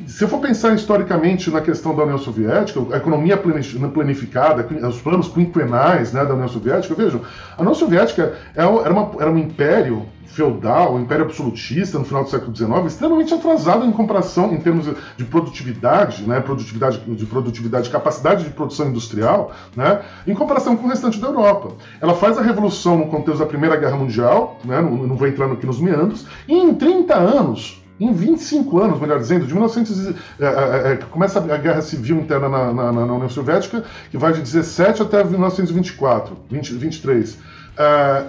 [0.07, 5.27] Se eu for pensar historicamente na questão da União Soviética, a economia planificada, os planos
[5.27, 7.21] quinquenais né, da União Soviética, vejam,
[7.57, 12.23] a União Soviética é era, uma, era um império feudal, um império absolutista no final
[12.23, 14.87] do século XIX, extremamente atrasado em comparação em termos
[15.17, 20.89] de produtividade, né, produtividade, de produtividade, capacidade de produção industrial, né, em comparação com o
[20.89, 21.73] restante da Europa.
[21.99, 25.51] Ela faz a revolução no contexto da Primeira Guerra Mundial, né, não, não vou entrar
[25.51, 30.13] aqui nos meandros, e em 30 anos em 25 anos, melhor dizendo, de 1900, é,
[30.39, 34.41] é, é, começa a guerra civil interna na, na, na, União Soviética, que vai de
[34.41, 37.33] 17 até 1924, 20, 23.
[37.33, 37.37] Uh,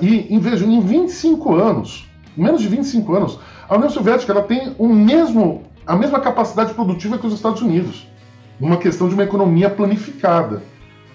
[0.02, 2.06] e, em, vejam, em 25 anos,
[2.36, 7.16] menos de 25 anos, a União Soviética ela tem o mesmo, a mesma capacidade produtiva
[7.16, 8.06] que os Estados Unidos,
[8.60, 10.62] numa questão de uma economia planificada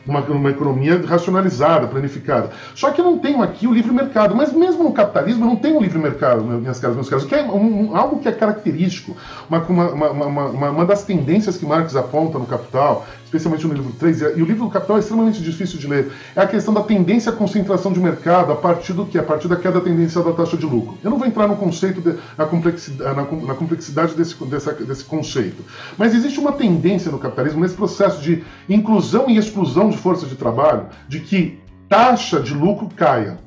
[0.07, 2.51] uma, uma economia racionalizada, planificada.
[2.73, 5.55] Só que eu não tenho aqui o livre mercado, mas mesmo no capitalismo eu não
[5.55, 9.15] tenho o livre mercado, minhas caras, meus caros, que é um, algo que é característico,
[9.49, 14.21] uma, uma, uma, uma, das tendências que Marx aponta no Capital, especialmente no livro 3,
[14.21, 17.31] e o livro do Capital é extremamente difícil de ler, é a questão da tendência
[17.31, 19.19] à concentração de mercado a partir do que?
[19.19, 20.97] A partir da queda tendencial da taxa de lucro.
[21.03, 25.03] Eu não vou entrar no conceito, de, na, complexidade, na, na complexidade desse, desse, desse
[25.03, 25.63] conceito,
[25.97, 30.35] mas existe uma tendência no capitalismo, nesse processo de inclusão e exclusão de força de
[30.35, 31.59] trabalho, de que
[31.89, 33.37] taxa de lucro caia.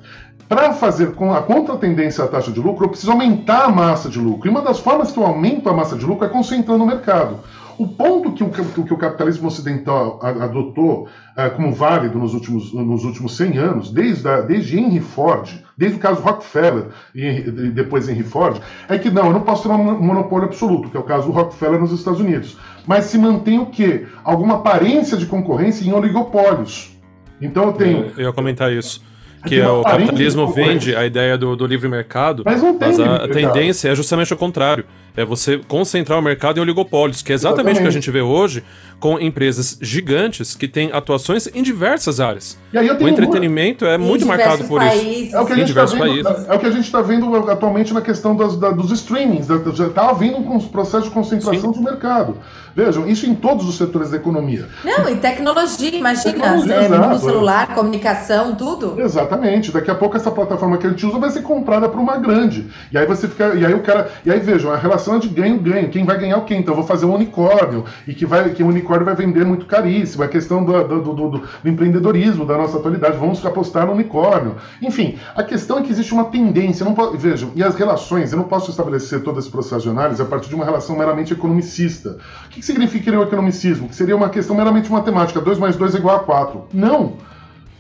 [0.47, 4.19] Para fazer com a contratendência à taxa de lucro, eu preciso aumentar a massa de
[4.19, 4.49] lucro.
[4.49, 7.39] E uma das formas que eu aumento a massa de lucro é concentrando o mercado.
[7.81, 8.51] O ponto que o,
[8.85, 14.29] que o capitalismo ocidental adotou uh, como válido nos últimos, nos últimos 100 anos, desde,
[14.29, 17.41] a, desde Henry Ford, desde o caso Rockefeller e,
[17.71, 21.01] depois Henry Ford, é que não, eu não posso ter um monopólio absoluto, que é
[21.01, 22.59] o caso do Rockefeller nos Estados Unidos.
[22.87, 24.07] Mas se mantém o quê?
[24.23, 26.95] Alguma aparência de concorrência em oligopólios.
[27.41, 28.13] Então eu tenho.
[28.15, 29.01] Eu ia comentar isso
[29.47, 33.01] que é o capitalismo vende a ideia do, do livre mercado, mas, não tem mas
[33.01, 34.85] a, a tendência é justamente o contrário.
[35.17, 37.79] É você concentrar o mercado em oligopólios, que é exatamente, exatamente.
[37.81, 38.63] o que a gente vê hoje
[39.01, 42.57] com empresas gigantes que têm atuações em diversas áreas.
[42.73, 45.29] o entretenimento é muito marcado por países.
[45.29, 45.37] isso.
[45.37, 47.93] É o que a gente tá vendo, é o que a gente está vendo atualmente
[47.93, 49.49] na questão das, da, dos streamings.
[49.75, 51.81] Já está havendo um processo de concentração Sim.
[51.81, 52.37] de mercado.
[52.75, 54.69] Vejam, isso em todos os setores da economia.
[54.85, 59.01] Não, e tecnologia, imagina, tecnologia, é, no celular, comunicação, tudo.
[59.01, 59.73] Exatamente.
[59.73, 62.71] Daqui a pouco essa plataforma que a gente usa vai ser comprada por uma grande.
[62.93, 63.55] E aí você fica.
[63.55, 64.11] E aí o cara.
[64.25, 65.89] E aí vejam, a relação é de ganho-ganho.
[65.89, 66.55] Quem vai ganhar o quê?
[66.55, 67.85] Então eu vou fazer um unicórnio.
[68.07, 70.25] E que, vai, que o unicórnio vai vender muito caríssimo.
[70.25, 73.17] É questão do, do, do, do, do empreendedorismo da nossa atualidade.
[73.17, 74.57] Vamos apostar no unicórnio.
[74.81, 76.85] Enfim, a questão é que existe uma tendência.
[76.85, 80.21] Não pode, vejam, e as relações, eu não posso estabelecer todo esse processo de análise
[80.23, 82.19] a partir de uma relação meramente economicista.
[82.51, 83.89] O que que significa o economicismo?
[83.89, 86.65] Que seria uma questão meramente matemática, 2 mais 2 é igual a 4.
[86.75, 87.15] Não!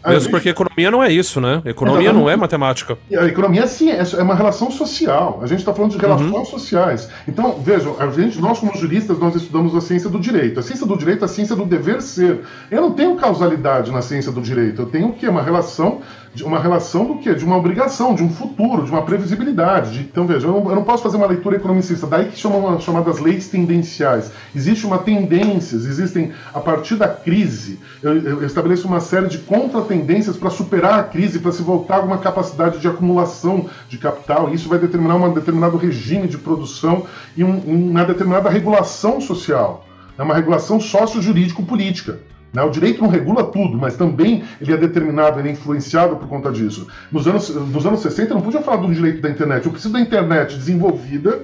[0.06, 0.30] Mesmo gente...
[0.30, 1.60] porque economia não é isso, né?
[1.64, 2.22] Economia Exatamente.
[2.22, 2.96] não é matemática.
[3.18, 5.40] A economia, sim, é, é uma relação social.
[5.42, 6.44] A gente está falando de relações uhum.
[6.44, 7.10] sociais.
[7.26, 10.60] Então, vejam, a gente, nós como juristas, nós estudamos a ciência do direito.
[10.60, 12.40] A ciência do direito é a ciência do dever ser.
[12.70, 14.82] Eu não tenho causalidade na ciência do direito.
[14.82, 15.28] Eu tenho o quê?
[15.28, 16.00] Uma relação
[16.32, 17.34] de uma relação do quê?
[17.34, 19.92] De uma obrigação, de um futuro, de uma previsibilidade.
[19.92, 22.78] De, então, veja, eu não, eu não, posso fazer uma leitura economicista, daí que chamam
[22.80, 24.30] chamadas leis tendenciais.
[24.54, 30.36] Existe uma tendência, existem, a partir da crise, eu, eu estabeleço uma série de contratendências
[30.36, 34.54] para superar a crise, para se voltar a alguma capacidade de acumulação de capital, e
[34.54, 39.86] isso vai determinar um determinado regime de produção e um, uma determinada regulação social.
[40.16, 42.20] É uma regulação sócio-jurídico-política.
[42.52, 42.62] Né?
[42.62, 46.50] O direito não regula tudo, mas também ele é determinado, ele é influenciado por conta
[46.50, 46.86] disso.
[47.10, 49.64] Nos anos, nos anos 60 eu não podia falar do direito da internet.
[49.64, 51.42] Eu preciso da internet desenvolvida,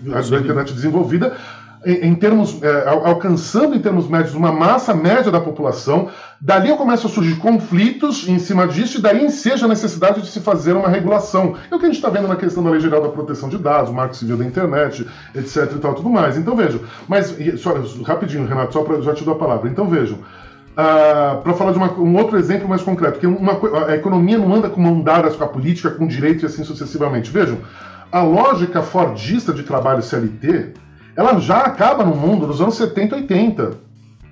[0.00, 1.36] da internet desenvolvida,
[1.84, 6.08] em, em termos, é, alcançando em termos médios uma massa média da população.
[6.40, 10.40] Dali começam a surgir conflitos em cima disso, e daí enseja a necessidade de se
[10.40, 11.56] fazer uma regulação.
[11.70, 13.58] É o que a gente está vendo na questão da Lei Geral da Proteção de
[13.58, 15.72] Dados, Marco Civil da Internet, etc.
[15.74, 16.36] e tal, tudo mais.
[16.36, 19.68] Então vejo, mas só, rapidinho, Renato, só para já te dar a palavra.
[19.68, 20.18] Então vejo.
[20.78, 24.54] Uh, para falar de uma, um outro exemplo mais concreto, que uma, a economia não
[24.54, 27.32] anda com mão dadas com a política, com o direito e assim sucessivamente.
[27.32, 27.58] Vejam,
[28.12, 30.74] a lógica fordista de trabalho CLT,
[31.16, 33.72] ela já acaba no mundo nos anos 70 e 80.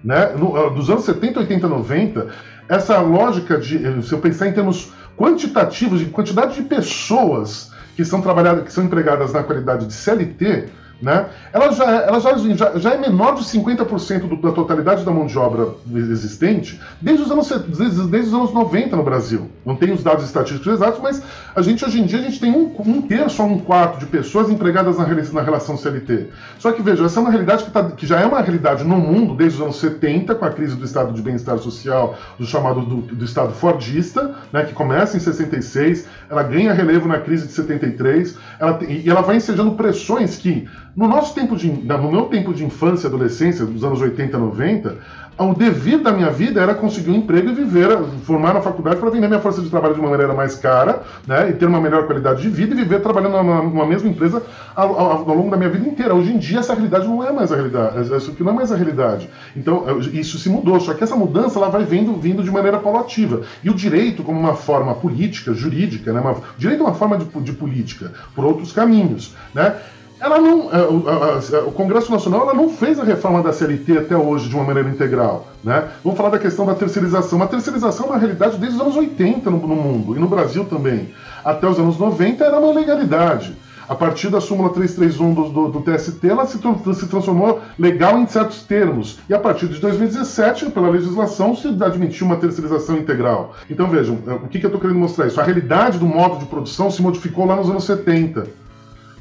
[0.04, 0.34] Né?
[0.38, 2.28] No, uh, dos anos 70, 80, 90,
[2.68, 8.20] essa lógica de, se eu pensar em termos quantitativos, de quantidade de pessoas que são
[8.20, 10.68] trabalhadas, que são empregadas na qualidade de CLT,
[11.00, 11.26] né?
[11.52, 15.26] Ela, já, ela já, já, já é menor de 50% do, da totalidade da mão
[15.26, 19.50] de obra existente desde os, anos, desde, desde, os anos 90 no Brasil.
[19.64, 21.22] Não tenho os dados estatísticos exatos, mas
[21.54, 24.06] a gente hoje em dia a gente tem um, um terço a um quarto de
[24.06, 26.28] pessoas empregadas na, na relação CLT.
[26.58, 28.96] Só que veja, essa é uma realidade que, tá, que, já é uma realidade no
[28.96, 32.80] mundo desde os anos 70, com a crise do estado de bem-estar social, do chamado
[32.80, 37.52] do, do estado fordista, né, que começa em 66, ela ganha relevo na crise de
[37.52, 42.54] 73, ela, e ela vai ensejando pressões que no nosso tempo de, no meu tempo
[42.54, 44.96] de infância adolescência, dos anos 80, 90,
[45.38, 47.88] o dever da minha vida era conseguir um emprego e viver,
[48.24, 51.50] formar na faculdade para vender minha força de trabalho de uma maneira mais cara, né,
[51.50, 54.42] e ter uma melhor qualidade de vida e viver trabalhando numa, numa mesma empresa
[54.74, 56.14] ao, ao, ao, longo da minha vida inteira.
[56.14, 58.76] Hoje em dia essa realidade não é mais a realidade, isso não é mais a
[58.76, 59.28] realidade.
[59.54, 63.42] Então isso se mudou, só que essa mudança ela vai vindo, vindo de maneira paulativa.
[63.62, 67.26] E o direito como uma forma política, jurídica, né, uma, direito é uma forma de,
[67.26, 69.76] de política por outros caminhos, né?
[70.18, 74.48] Ela não, é, o, Congresso Nacional ela não fez a reforma da CLT até hoje
[74.48, 75.46] de uma maneira integral.
[75.62, 75.88] Né?
[76.02, 77.42] Vamos falar da questão da terceirização.
[77.42, 81.10] A terceirização, na realidade, desde os anos 80 no, no mundo, e no Brasil também.
[81.44, 83.56] Até os anos 90 era uma legalidade.
[83.88, 88.26] A partir da súmula 331 do, do, do TST, ela se, se, transformou legal em
[88.26, 89.18] certos termos.
[89.28, 93.54] E a partir de 2017, pela legislação, se admitiu uma terceirização integral.
[93.70, 95.40] Então vejam, é, o que, que eu estou querendo mostrar isso?
[95.40, 98.48] A realidade do modo de produção se modificou lá nos anos 70.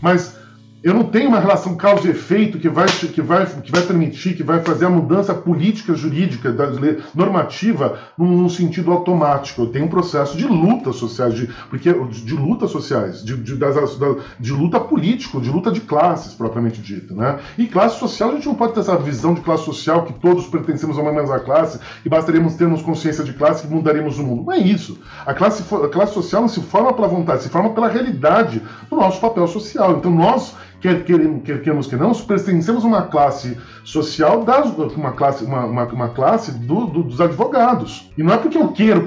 [0.01, 0.35] Mas
[0.85, 4.35] eu não tenho uma relação causa e efeito que vai, que, vai, que vai permitir,
[4.35, 6.55] que vai fazer a mudança política, jurídica,
[7.15, 9.63] normativa, num, num sentido automático.
[9.63, 13.55] Eu tenho um processo de lutas sociais, de, porque, de, de lutas sociais, de, de,
[13.55, 13.75] das,
[14.39, 17.15] de luta político, de luta de classes, propriamente dita.
[17.15, 17.39] Né?
[17.57, 20.45] E classe social, a gente não pode ter essa visão de classe social que todos
[20.45, 24.43] pertencemos a uma mesma classe e bastaríamos termos consciência de classe que mudaríamos o mundo.
[24.43, 24.99] Não é isso.
[25.25, 28.95] A classe, a classe social não se forma pela vontade, se forma pela realidade do
[28.95, 29.97] nosso papel social.
[29.97, 35.43] Então nós quer, queremos, queremos que não, pertencemos a uma classe social, das, uma classe,
[35.43, 38.09] uma, uma, uma classe do, do, dos advogados.
[38.17, 39.03] E não é porque eu quero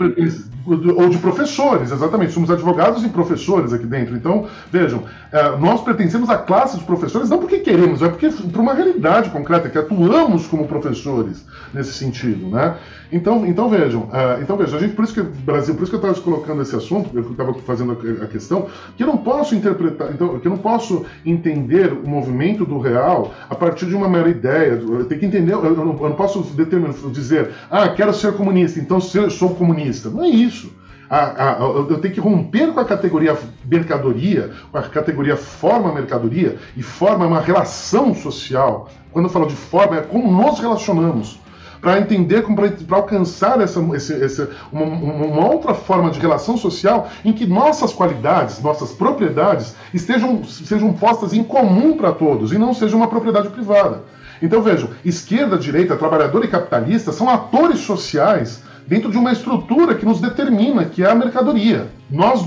[0.97, 2.33] ou de professores, exatamente.
[2.33, 4.15] Somos advogados e professores aqui dentro.
[4.15, 8.61] Então, vejam, é, nós pertencemos à classe dos professores não porque queremos, é porque por
[8.61, 12.77] uma realidade concreta, que atuamos como professores nesse sentido, né?
[13.11, 15.97] Então, então vejam, é, então vejam, a gente, por isso que Brasil, por isso que
[15.97, 17.93] eu estava colocando esse assunto, eu estava fazendo
[18.23, 18.67] a, questão,
[18.97, 23.33] que eu não posso interpretar, então, que eu não posso entender o movimento do real
[23.49, 24.73] a partir de uma mera ideia.
[24.73, 28.79] Eu tenho que entender, eu não, eu não posso determinar, dizer, ah, quero ser comunista,
[28.79, 30.11] então sou comunista.
[30.11, 30.73] Não é isso isso.
[31.11, 36.59] A, a, eu tenho que romper com a categoria mercadoria, com a categoria forma mercadoria,
[36.77, 38.91] e forma é uma relação social.
[39.11, 41.41] Quando eu falo de forma, é como nos relacionamos.
[41.81, 42.45] Para entender,
[42.87, 47.93] para alcançar essa, esse, esse, uma, uma, outra forma de relação social em que nossas
[47.93, 53.49] qualidades, nossas propriedades estejam sejam postas em comum para todos e não seja uma propriedade
[53.49, 54.03] privada.
[54.41, 60.07] Então vejam, esquerda, direita, trabalhador e capitalista são atores sociais dentro de uma estrutura que
[60.07, 61.89] nos determina, que é a mercadoria.
[62.11, 62.43] Nós,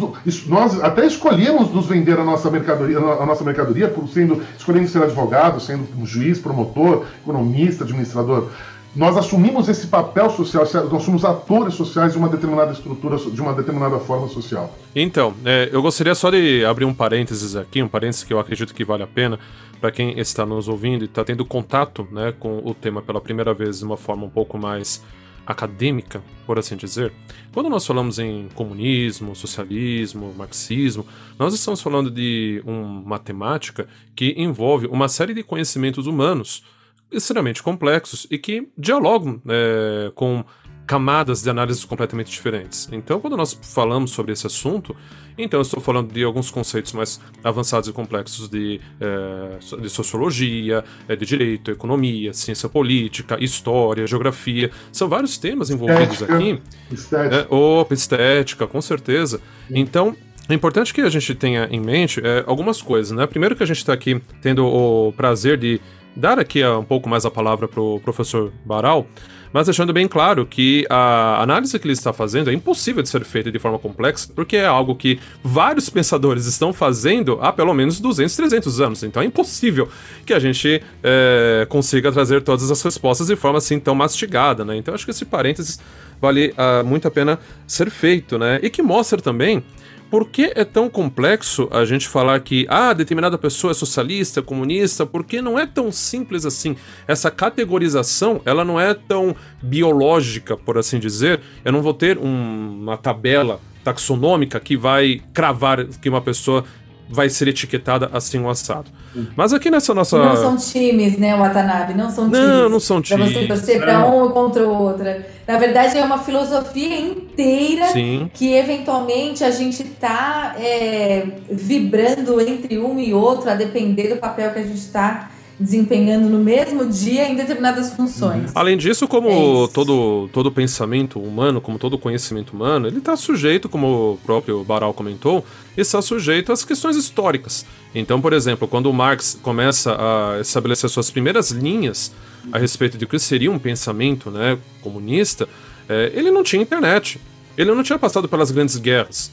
[0.48, 5.04] nós até escolhemos nos vender a nossa mercadoria, a nossa mercadoria por sendo escolhendo ser
[5.04, 8.50] advogado, sendo juiz, promotor, economista, administrador.
[8.93, 13.54] Nós assumimos esse papel social, nós somos atores sociais de uma determinada estrutura, de uma
[13.54, 14.75] determinada forma social.
[14.93, 18.73] Então, é, eu gostaria só de abrir um parênteses aqui, um parênteses que eu acredito
[18.73, 19.39] que vale a pena
[19.80, 23.54] para quem está nos ouvindo e está tendo contato né, com o tema pela primeira
[23.54, 25.01] vez de uma forma um pouco mais
[25.45, 27.13] acadêmica, por assim dizer,
[27.54, 31.06] quando nós falamos em comunismo, socialismo, marxismo,
[31.39, 36.63] nós estamos falando de uma matemática que envolve uma série de conhecimentos humanos
[37.12, 40.43] extremamente complexos e que dialogam é, com
[40.91, 42.89] camadas de análise completamente diferentes.
[42.91, 44.95] Então, quando nós falamos sobre esse assunto,
[45.38, 50.84] então eu estou falando de alguns conceitos mais avançados e complexos de, é, de sociologia,
[51.08, 54.69] é, de direito, economia, ciência política, história, geografia.
[54.91, 56.62] São vários temas envolvidos estética, aqui.
[56.91, 57.36] Estética.
[57.36, 59.38] É, opa, estética, com certeza.
[59.38, 59.80] Sim.
[59.80, 60.15] Então,
[60.50, 63.26] é importante que a gente tenha em mente é, algumas coisas, né?
[63.26, 65.80] Primeiro que a gente está aqui tendo o prazer de
[66.15, 69.08] dar aqui um pouco mais a palavra para o professor Baral,
[69.54, 73.24] mas deixando bem claro que a análise que ele está fazendo é impossível de ser
[73.26, 78.00] feita de forma complexa, porque é algo que vários pensadores estão fazendo há pelo menos
[78.00, 79.04] 200, 300 anos.
[79.04, 79.89] Então é impossível
[80.26, 84.78] que a gente é, consiga trazer todas as respostas de forma assim tão mastigada, né?
[84.78, 85.80] Então acho que esse parênteses
[86.21, 88.60] vale uh, muito a pena ser feito, né?
[88.62, 89.63] E que mostra também
[90.12, 95.06] por que é tão complexo a gente falar que ah, determinada pessoa é socialista, comunista?
[95.06, 96.76] Porque não é tão simples assim.
[97.08, 101.39] Essa categorização, ela não é tão biológica, por assim dizer.
[101.63, 106.65] Eu não vou ter um, uma tabela taxonômica que vai cravar que uma pessoa
[107.12, 108.89] vai ser etiquetada assim o assado.
[109.36, 110.17] Mas aqui nessa nossa.
[110.17, 111.93] Não são times, né, Watanabe?
[111.93, 112.47] Não são times.
[112.47, 113.32] Não, não são times.
[113.32, 115.06] Pra você torcer pra um ou contra o outro.
[115.47, 118.32] Na verdade, é uma filosofia inteira Sim.
[118.34, 124.52] que eventualmente a gente tá é, vibrando entre um e outro, a depender do papel
[124.54, 125.30] que a gente está
[125.62, 128.52] desempenhando no mesmo dia em determinadas funções.
[128.56, 133.69] Além disso, como É todo, todo pensamento humano, como todo conhecimento humano, ele está sujeito,
[133.69, 135.45] como o próprio Baral comentou,
[135.78, 137.65] está sujeito às questões históricas.
[137.93, 142.12] Então, por exemplo, quando o Marx começa a estabelecer suas primeiras linhas
[142.51, 145.47] a respeito de o que seria um pensamento né, comunista,
[145.88, 147.20] eh, ele não tinha internet.
[147.57, 149.32] Ele não tinha passado pelas grandes guerras.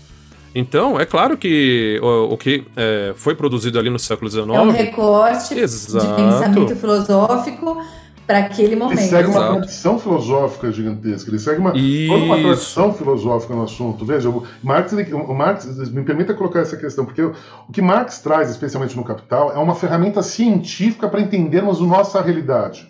[0.58, 4.48] Então, é claro que o, o que eh, foi produzido ali no século XIX.
[4.48, 6.04] É um recorte Exato.
[6.06, 7.80] de pensamento filosófico
[8.26, 8.98] para aquele Ele momento.
[9.00, 9.54] segue uma Exato.
[9.58, 14.04] tradição filosófica gigantesca, ele segue uma, toda uma tradição filosófica no assunto.
[14.04, 17.32] Veja, o Marx, ele- o Marx, me permita colocar essa questão, porque o
[17.72, 22.86] que Marx traz, especialmente no Capital, é uma ferramenta científica para entendermos a nossa realidade.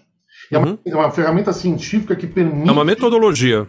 [0.51, 0.79] É, uma, Uhum.
[0.87, 2.69] é uma ferramenta científica que permite.
[2.69, 3.67] É uma metodologia.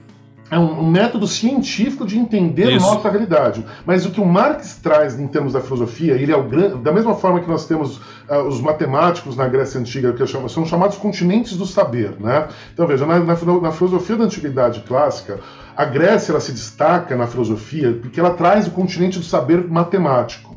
[0.52, 2.88] É um, um método científico de entender Isso.
[2.88, 3.64] a nossa realidade.
[3.86, 6.76] Mas o que o Marx traz em termos da filosofia, ele é o grande.
[6.78, 10.66] Da mesma forma que nós temos ah, os matemáticos na Grécia Antiga, que chamo- são
[10.66, 12.14] chamados continentes do saber.
[12.20, 12.48] Né?
[12.74, 15.40] Então, veja, na, na na filosofia da antiguidade clássica,
[15.76, 20.56] a Grécia ela se destaca na filosofia porque ela traz o continente do saber matemático,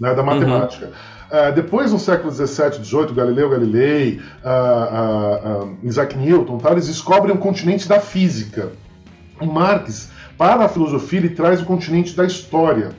[0.00, 0.90] né, da matemática.
[1.30, 4.88] Ah, depois, no século XVII, XVIII, Galileu Galilei, ah,
[5.42, 8.72] ah, Isaac Newton, tá, eles descobrem o continente da física.
[9.40, 12.90] O Marx, para a filosofia, ele traz o continente da história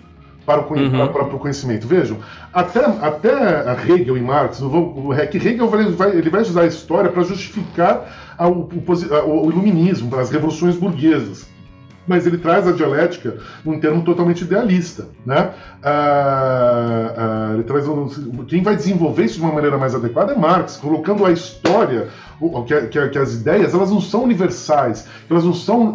[0.45, 0.89] para o, Uhum.
[0.91, 1.87] para- para- para o conhecimento.
[1.87, 2.17] Vejam,
[2.53, 3.31] até, até
[3.87, 7.23] Hegel e Marx, vou- o- que Hegel vai, vai- ele vai usar a história para
[7.23, 8.81] justificar a- o, o
[9.47, 11.47] o iluminismo, as revoluções burguesas.
[12.07, 15.07] Mas ele traz a dialética num termo totalmente idealista.
[15.25, 15.49] Né?
[15.83, 18.07] Ah, ah, ele traz um-
[18.47, 22.07] quem vai desenvolver isso de uma maneira mais adequada é Marx, colocando a história,
[22.39, 25.93] o- o que, que- que as ideias elas não são universais, que elas não são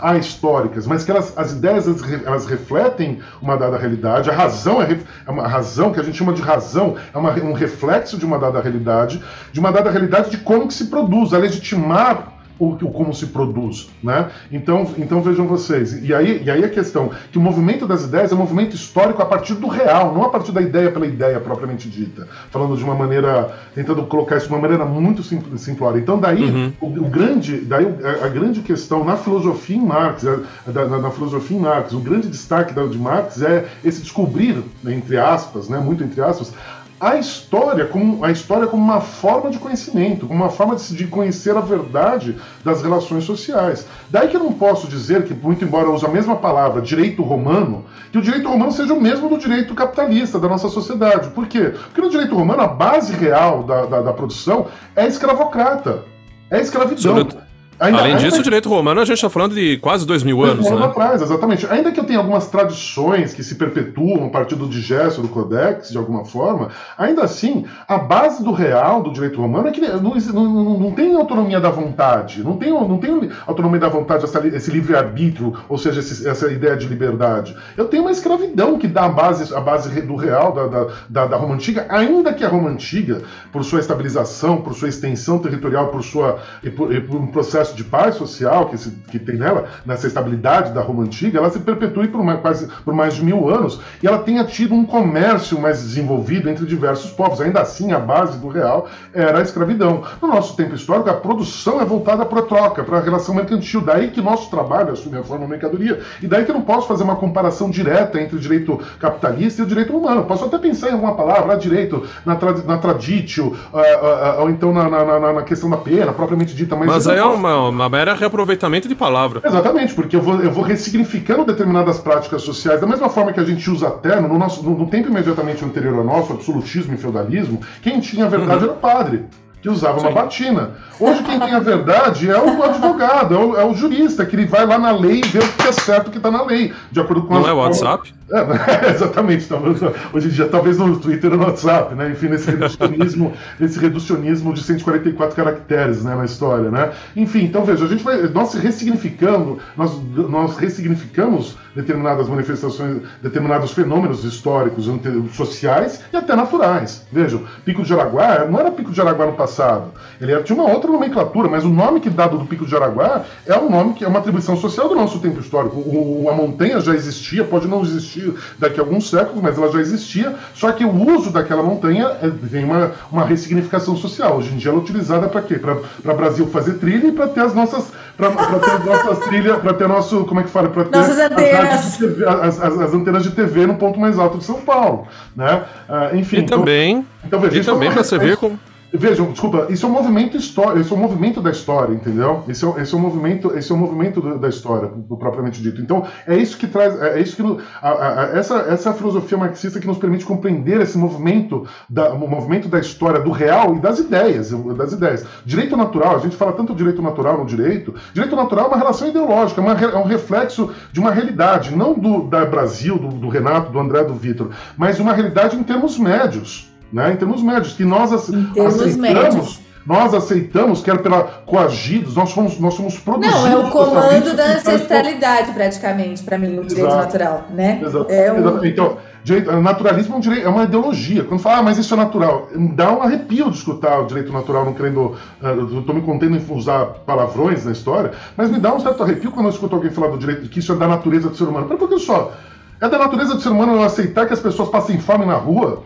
[0.00, 4.30] ahistóricas, mas que elas, as ideias elas, elas refletem uma dada realidade.
[4.30, 7.52] A razão é, é uma razão que a gente chama de razão, é uma- um
[7.52, 9.22] reflexo de uma dada realidade,
[9.52, 13.26] de uma dada realidade de como que se produz, a legitimar o, o como se
[13.26, 14.30] produz, né?
[14.50, 16.02] Então, então vejam vocês.
[16.02, 19.20] E aí, e aí a questão que o movimento das ideias é um movimento histórico
[19.22, 22.26] a partir do real, não a partir da ideia pela ideia propriamente dita.
[22.50, 25.98] Falando de uma maneira, tentando colocar isso de uma maneira muito simpl- simplória.
[25.98, 30.40] Então daí o, o grande, daí a, a grande questão na filosofia em Marx, a-
[30.70, 34.62] da- na, na filosofia em Marx, o grande destaque da, de Marx é esse descobrir,
[34.82, 36.52] né, entre aspas, né, muito entre aspas,
[37.00, 41.06] a história como a história como uma forma de conhecimento, como uma forma de, de
[41.06, 43.86] conhecer a verdade das relações sociais.
[44.10, 47.22] Daí que eu não posso dizer que, muito embora eu use a mesma palavra direito
[47.22, 51.28] romano, que o direito romano seja o mesmo do direito capitalista da nossa sociedade.
[51.30, 51.74] Por quê?
[51.86, 56.04] Porque no direito romano a base real da, da, da produção é escravocrata,
[56.50, 57.45] é escravidão.
[57.78, 60.42] Ainda- Além ainda disso, o direito romano, a gente está falando de quase dois mil
[60.42, 60.86] anos, um ano né?
[60.86, 61.66] atrás, exatamente.
[61.66, 65.90] Ainda que eu tenha algumas tradições que se perpetuam a partir do digesto, do codex,
[65.90, 70.00] de alguma forma, ainda assim, a base do real do direito romano é que não,
[70.00, 74.70] não, não- tem autonomia da vontade, não tem, não tem autonomia da vontade, essa esse
[74.70, 77.54] livre-arbítrio, ou seja, esse- essa ideia de liberdade.
[77.76, 81.26] Eu tenho uma escravidão que dá a base, a base do real da, da, da,
[81.26, 83.22] da Roma Antiga, ainda que a Roma Antiga,
[83.52, 86.38] por sua estabilização, por sua extensão territorial, por, sua,
[86.76, 90.80] por, por um processo de paz social que, se, que tem nela, nessa estabilidade da
[90.80, 94.18] Roma Antiga, ela se perpetue por mais, quase, por mais de mil anos e ela
[94.18, 97.40] tenha tido um comércio mais desenvolvido entre diversos povos.
[97.40, 100.02] Ainda assim, a base do real era a escravidão.
[100.20, 103.80] No nosso tempo histórico, a produção é voltada para a troca, para a relação mercantil.
[103.80, 106.00] Daí que nosso trabalho assume a forma mercadoria.
[106.22, 109.64] E daí que eu não posso fazer uma comparação direta entre o direito capitalista e
[109.64, 110.24] o direito humano.
[110.24, 114.50] Posso até pensar em alguma palavra, ah, direito, na, tra na traditio, ah, ah, ou
[114.50, 116.74] então na, na, na- questão da pena, propriamente dita.
[116.74, 119.40] Mas, Mas aí é uma, uma mera reaproveitamento de palavra.
[119.44, 122.80] Exatamente, porque eu vou, eu vou ressignificando determinadas práticas sociais.
[122.80, 125.96] Da mesma forma que a gente usa terno, no, nosso, no, no tempo imediatamente anterior
[125.98, 129.24] ao nosso, absolutismo e feudalismo, quem tinha a verdade era o padre.
[129.62, 130.14] Que usava uma Sim.
[130.14, 130.70] batina.
[131.00, 134.46] Hoje quem tem a verdade é o advogado, é o, é o jurista, que ele
[134.46, 136.72] vai lá na lei e vê o que é certo que está na lei.
[136.92, 138.14] De acordo com Não as- é o WhatsApp?
[138.30, 139.46] É, exatamente.
[139.46, 139.80] talvez-
[140.12, 142.10] Hoje em dia, talvez no Twitter ou no WhatsApp, né?
[142.10, 146.90] Enfim, nesse reducionismo, nesse reducionismo de 144 caracteres né, na história, né?
[147.14, 148.22] Enfim, então veja, a gente vai.
[148.28, 149.92] Nós ressignificando, nós,
[150.28, 154.88] nós ressignificamos determinadas manifestações, determinados fenômenos históricos,
[155.32, 157.06] sociais e até naturais.
[157.12, 159.92] Vejam, Pico de Jaraguá não era Pico de Jaraguá no passado.
[160.20, 163.24] Ele era- tinha uma outra nomenclatura, mas o nome que dado do Pico de Jaraguá
[163.46, 165.76] é um nome que é uma atribuição social do nosso tempo histórico.
[165.76, 169.70] O- a montanha já existia, pode não existir existir daqui a alguns séculos, mas ela
[169.70, 174.38] já existia, só que o uso daquela montanha é, tem uma, uma ressignificação social.
[174.38, 175.58] Hoje em dia ela é utilizada para quê?
[175.58, 179.74] Para o Brasil fazer trilha e para ter as nossas para ter nossas trilhas, para
[179.74, 181.98] ter nosso, como é que fala, para ter Nossas antenas.
[181.98, 185.06] TV, as, as, as, antenas de TV no ponto mais alto de São Paulo,
[185.36, 185.64] né?
[185.86, 186.36] Uh, enfim.
[186.36, 188.58] E então, também, então, veja, e também para você ver como
[188.96, 192.44] Vejam, desculpa, isso é um movimento histórico, isso é um movimento da história, entendeu?
[192.48, 194.88] Esse é, esse é um movimento, esse é um movimento do, da história,
[195.18, 195.80] propriamente dito.
[195.80, 199.36] Então, é isso que traz, é, é isso que a, a, essa essa é filosofia
[199.38, 203.98] marxista que nos permite compreender esse movimento da movimento da história do real e das
[203.98, 205.24] ideias, das ideias.
[205.44, 207.94] Direito natural, a gente fala tanto direito natural no direito.
[208.12, 211.94] Direito natural é uma relação ideológica, é, uma, é um reflexo de uma realidade, não
[211.94, 215.98] do da Brasil, do, do Renato, do André, do Vitor, mas uma realidade em termos
[215.98, 219.60] médios né, em termos médios, que nós aceitamos, médios.
[219.86, 223.40] nós aceitamos que era pela coagidos, nós somos, nós somos produzidos.
[223.40, 226.96] Não, é o comando da ancestralidade, praticamente, para mim, o direito Exato.
[226.96, 227.80] natural, né?
[227.82, 228.10] Exato.
[228.10, 228.64] É um...
[228.64, 231.24] Então, direito, naturalismo é, um direito, é uma ideologia.
[231.24, 234.64] Quando fala, ah, mas isso é natural, dá um arrepio de escutar o direito natural,
[234.64, 235.16] não querendo.
[235.42, 239.32] Uh, Estou me contendo em usar palavrões na história, mas me dá um certo arrepio
[239.32, 241.66] quando eu escuto alguém falar do direito, que isso é da natureza do ser humano.
[241.66, 242.32] Por que só?
[242.80, 245.82] É da natureza do ser humano eu aceitar que as pessoas passem fome na rua?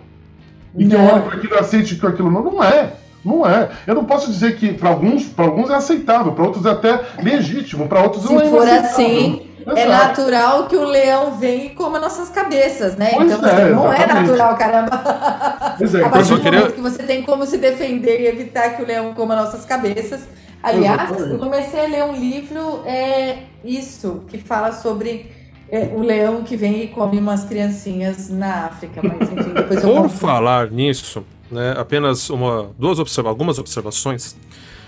[0.76, 2.92] E que eu olho para aquilo e aceite que aquilo não, não é.
[3.24, 3.68] Não é.
[3.86, 7.00] Eu não posso dizer que para alguns, para alguns é aceitável, para outros é até
[7.22, 11.70] legítimo, para outros Se não é for assim, é natural que o leão venha e
[11.70, 13.10] coma nossas cabeças, né?
[13.14, 15.74] Pois então é, não é natural, caramba.
[15.76, 16.72] Pois é, a partir do queria...
[16.72, 20.20] que você tem como se defender e evitar que o leão coma nossas cabeças.
[20.62, 25.30] Aliás, eu comecei a ler um livro, é isso, que fala sobre
[25.70, 29.94] é, o leão que vem e come umas criancinhas na África, mas enfim, depois eu
[29.94, 34.36] Por falar nisso, né, apenas uma, duas observa algumas observações.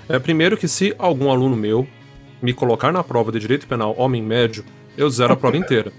[0.09, 1.87] É, primeiro que se algum aluno meu
[2.43, 4.65] me colocar na prova de direito penal homem médio,
[4.97, 5.93] eu zero a prova inteira.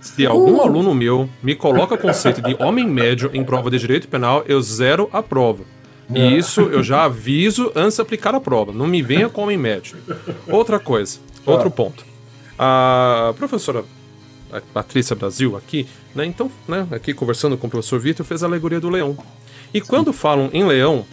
[0.00, 0.62] Se algum uh.
[0.62, 5.10] aluno meu me coloca conceito de homem médio em prova de direito penal, eu zero
[5.12, 5.64] a prova.
[6.12, 8.72] E isso eu já aviso antes de aplicar a prova.
[8.72, 9.96] Não me venha com homem médio.
[10.48, 11.70] Outra coisa, outro ah.
[11.70, 12.04] ponto.
[12.58, 13.84] A professora
[14.52, 16.24] a Patrícia Brasil aqui, né?
[16.24, 19.16] Então, né, aqui conversando com o professor Vitor, fez a alegoria do leão.
[19.72, 21.06] E quando falam em leão,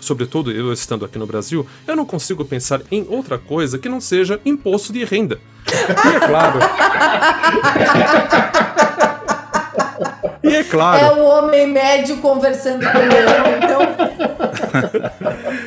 [0.00, 4.00] sobretudo eu estando aqui no Brasil, eu não consigo pensar em outra coisa que não
[4.00, 5.40] seja imposto de renda.
[5.68, 6.58] E é claro.
[10.48, 11.04] e é claro.
[11.04, 13.80] É o homem médio conversando com o leão, então.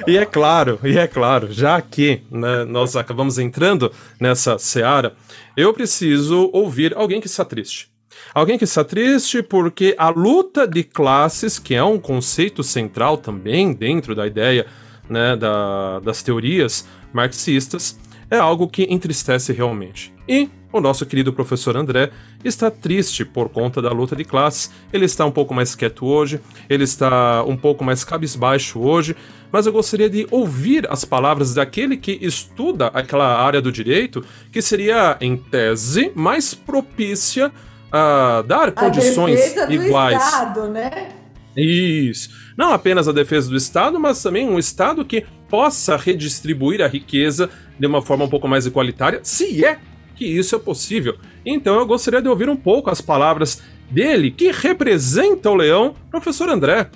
[0.08, 5.14] e é claro, e é claro, já que né, nós acabamos entrando nessa seara,
[5.56, 7.90] eu preciso ouvir alguém que está triste.
[8.34, 13.74] Alguém que está triste porque a luta de classes, que é um conceito central também
[13.74, 14.66] dentro da ideia
[15.10, 17.98] né, da, das teorias marxistas,
[18.30, 20.14] é algo que entristece realmente.
[20.30, 22.12] E o nosso querido professor André
[22.44, 24.72] está triste por conta da luta de classes.
[24.94, 29.16] Ele está um pouco mais quieto hoje, ele está um pouco mais cabisbaixo hoje,
[29.52, 34.62] mas eu gostaria de ouvir as palavras daquele que estuda aquela área do direito, que
[34.62, 37.52] seria, em tese, mais propícia
[37.92, 40.20] a dar condições a iguais.
[40.20, 41.10] Do Estado, né?
[41.58, 42.30] Isso.
[42.56, 47.50] Não apenas a defesa do Estado, mas também um Estado que possa redistribuir a riqueza
[47.80, 49.80] de uma forma um pouco mais igualitária, se é
[50.20, 51.18] que isso é possível.
[51.46, 56.50] Então eu gostaria de ouvir um pouco as palavras dele, que representa o leão, professor
[56.50, 56.90] André.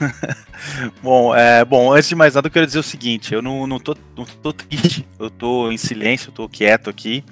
[1.02, 3.78] bom, é, bom, antes de mais nada, eu quero dizer o seguinte: eu não, não,
[3.78, 7.22] tô, não tô triste, eu tô em silêncio, eu tô quieto aqui,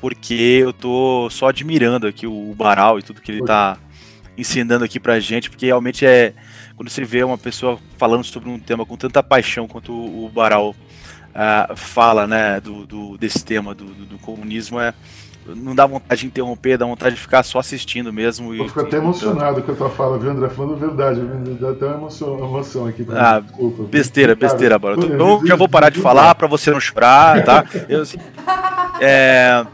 [0.00, 3.76] porque eu tô só admirando aqui o Baral e tudo que ele tá
[4.36, 6.32] ensinando aqui pra gente, porque realmente é.
[6.74, 10.76] Quando você vê uma pessoa falando sobre um tema com tanta paixão quanto o Baral
[11.34, 14.94] uh, fala né, do, do, desse tema do, do, do, comunismo é
[15.46, 18.54] não dá vontade de interromper, dá vontade de ficar só assistindo mesmo.
[18.54, 20.50] Eu fico até emocionado com a tua fala, viu, André?
[20.50, 21.22] Falando verdade,
[21.58, 23.06] dá até uma emoção, emoção aqui.
[23.10, 23.84] ah, desculpa.
[23.84, 24.96] Besteira, besteira, agora.
[24.98, 27.64] Então já vou parar de falar para você não chorar, tá?
[27.88, 28.18] Eu, assim,
[29.00, 29.64] é,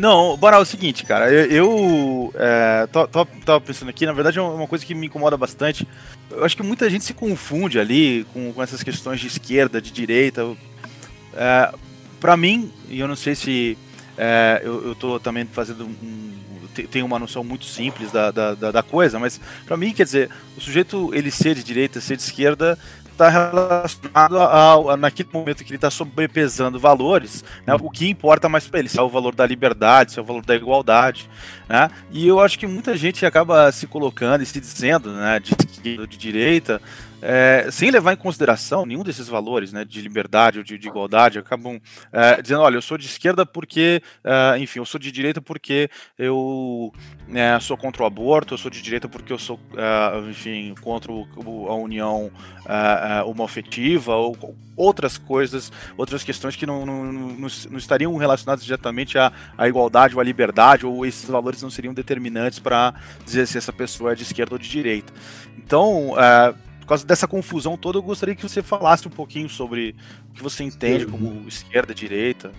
[0.00, 4.42] não, bora, é o seguinte, cara, eu, eu é, tava pensando aqui, na verdade é
[4.42, 5.86] uma coisa que me incomoda bastante.
[6.30, 9.90] Eu acho que muita gente se confunde ali com, com essas questões de esquerda, de
[9.90, 10.44] direita.
[11.34, 11.72] É,
[12.20, 13.78] para mim, e eu não sei se
[14.16, 16.28] é, eu, eu tô também fazendo um,
[16.86, 20.60] tenho uma noção muito simples da, da, da coisa, mas para mim, quer dizer, o
[20.60, 22.78] sujeito ele ser de direita, ser de esquerda,
[23.18, 28.68] está relacionado ao, naquele momento que ele está sobrepesando valores, né, o que importa mais
[28.68, 31.28] para ele, se é o valor da liberdade, se é o valor da igualdade,
[31.68, 31.90] né?
[32.12, 36.06] E eu acho que muita gente acaba se colocando e se dizendo, né, de esquerda,
[36.06, 36.80] de direita,
[37.20, 41.38] é, sem levar em consideração nenhum desses valores, né, de liberdade ou de, de igualdade,
[41.38, 41.80] acabam
[42.12, 45.90] é, dizendo, olha, eu sou de esquerda porque, é, enfim, eu sou de direita porque
[46.18, 46.92] eu
[47.34, 51.10] é, sou contra o aborto, eu sou de direita porque eu sou, é, enfim, contra
[51.12, 51.26] o,
[51.68, 52.30] a união
[52.66, 59.18] é, homoafetiva ou outras coisas, outras questões que não, não, não, não estariam relacionadas diretamente
[59.18, 62.94] à, à, igualdade ou à liberdade, ou esses valores não seriam determinantes para
[63.24, 65.12] dizer se essa pessoa é de esquerda ou de direita.
[65.58, 66.14] Então,
[66.88, 69.94] por causa dessa confusão toda, eu gostaria que você falasse um pouquinho sobre
[70.30, 72.50] o que você entende como esquerda, direita.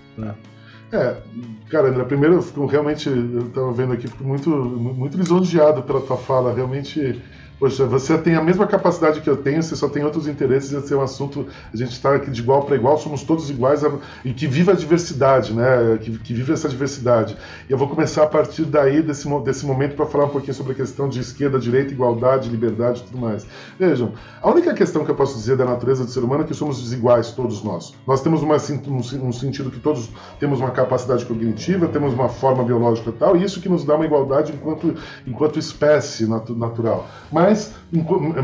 [0.92, 0.96] É.
[0.96, 1.22] é,
[1.68, 6.00] cara, André, primeiro eu fico realmente, eu estava vendo aqui, fico muito, muito lisonjeado pela
[6.02, 7.20] tua fala, realmente
[7.60, 10.94] Poxa, você tem a mesma capacidade que eu tenho, você só tem outros interesses, esse
[10.94, 13.82] é um assunto, a gente está aqui de igual para igual, somos todos iguais
[14.24, 15.98] e que vive a diversidade, né?
[16.02, 17.36] Que, que, vive essa diversidade.
[17.68, 20.72] E eu vou começar a partir daí, desse, desse momento, para falar um pouquinho sobre
[20.72, 23.46] a questão de esquerda, direita, igualdade, liberdade e tudo mais.
[23.78, 26.54] Vejam, a única questão que eu posso dizer da natureza do ser humano é que
[26.54, 27.94] somos desiguais, todos nós.
[28.08, 32.64] Nós temos uma, um, um sentido que todos temos uma capacidade cognitiva, temos uma forma
[32.64, 34.96] biológica e tal, e isso que nos dá uma igualdade enquanto,
[35.28, 37.06] enquanto espécie natu natural.
[37.30, 37.74] Mas mas,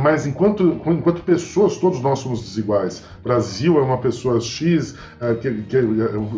[0.01, 3.03] mas enquanto, enquanto pessoas, todos nós somos desiguais.
[3.24, 5.82] Brasil é uma pessoa X, é, que, que,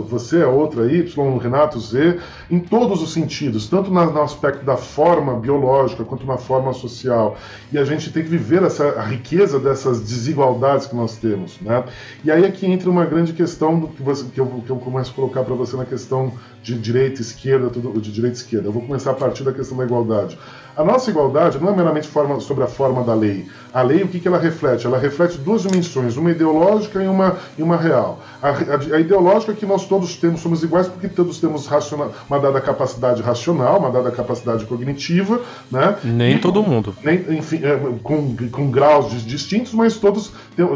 [0.09, 2.19] você é outra Y, Renato Z,
[2.51, 7.37] em todos os sentidos, tanto no aspecto da forma biológica quanto na forma social.
[7.71, 11.59] E a gente tem que viver essa, a riqueza dessas desigualdades que nós temos.
[11.61, 11.83] Né?
[12.23, 14.77] E aí é que entra uma grande questão do que, você, que, eu, que eu
[14.77, 16.33] começo a colocar para você na questão
[16.73, 18.67] de direita, esquerda, tudo, de direita esquerda.
[18.67, 20.37] Eu vou começar a partir da questão da igualdade.
[20.75, 23.47] A nossa igualdade não é meramente forma, sobre a forma da lei.
[23.77, 24.87] A lei, o que, que ela reflete?
[24.87, 28.19] Ela reflete duas dimensões, uma ideológica e uma, e uma real.
[28.41, 32.11] A, a, a ideológica é que nós todos temos, somos iguais porque todos temos racional,
[32.27, 35.95] uma dada capacidade racional, uma dada capacidade cognitiva, né?
[36.03, 36.95] Nem e, todo mundo.
[37.03, 40.31] Nem, enfim, é, com, com graus distintos, mas todos,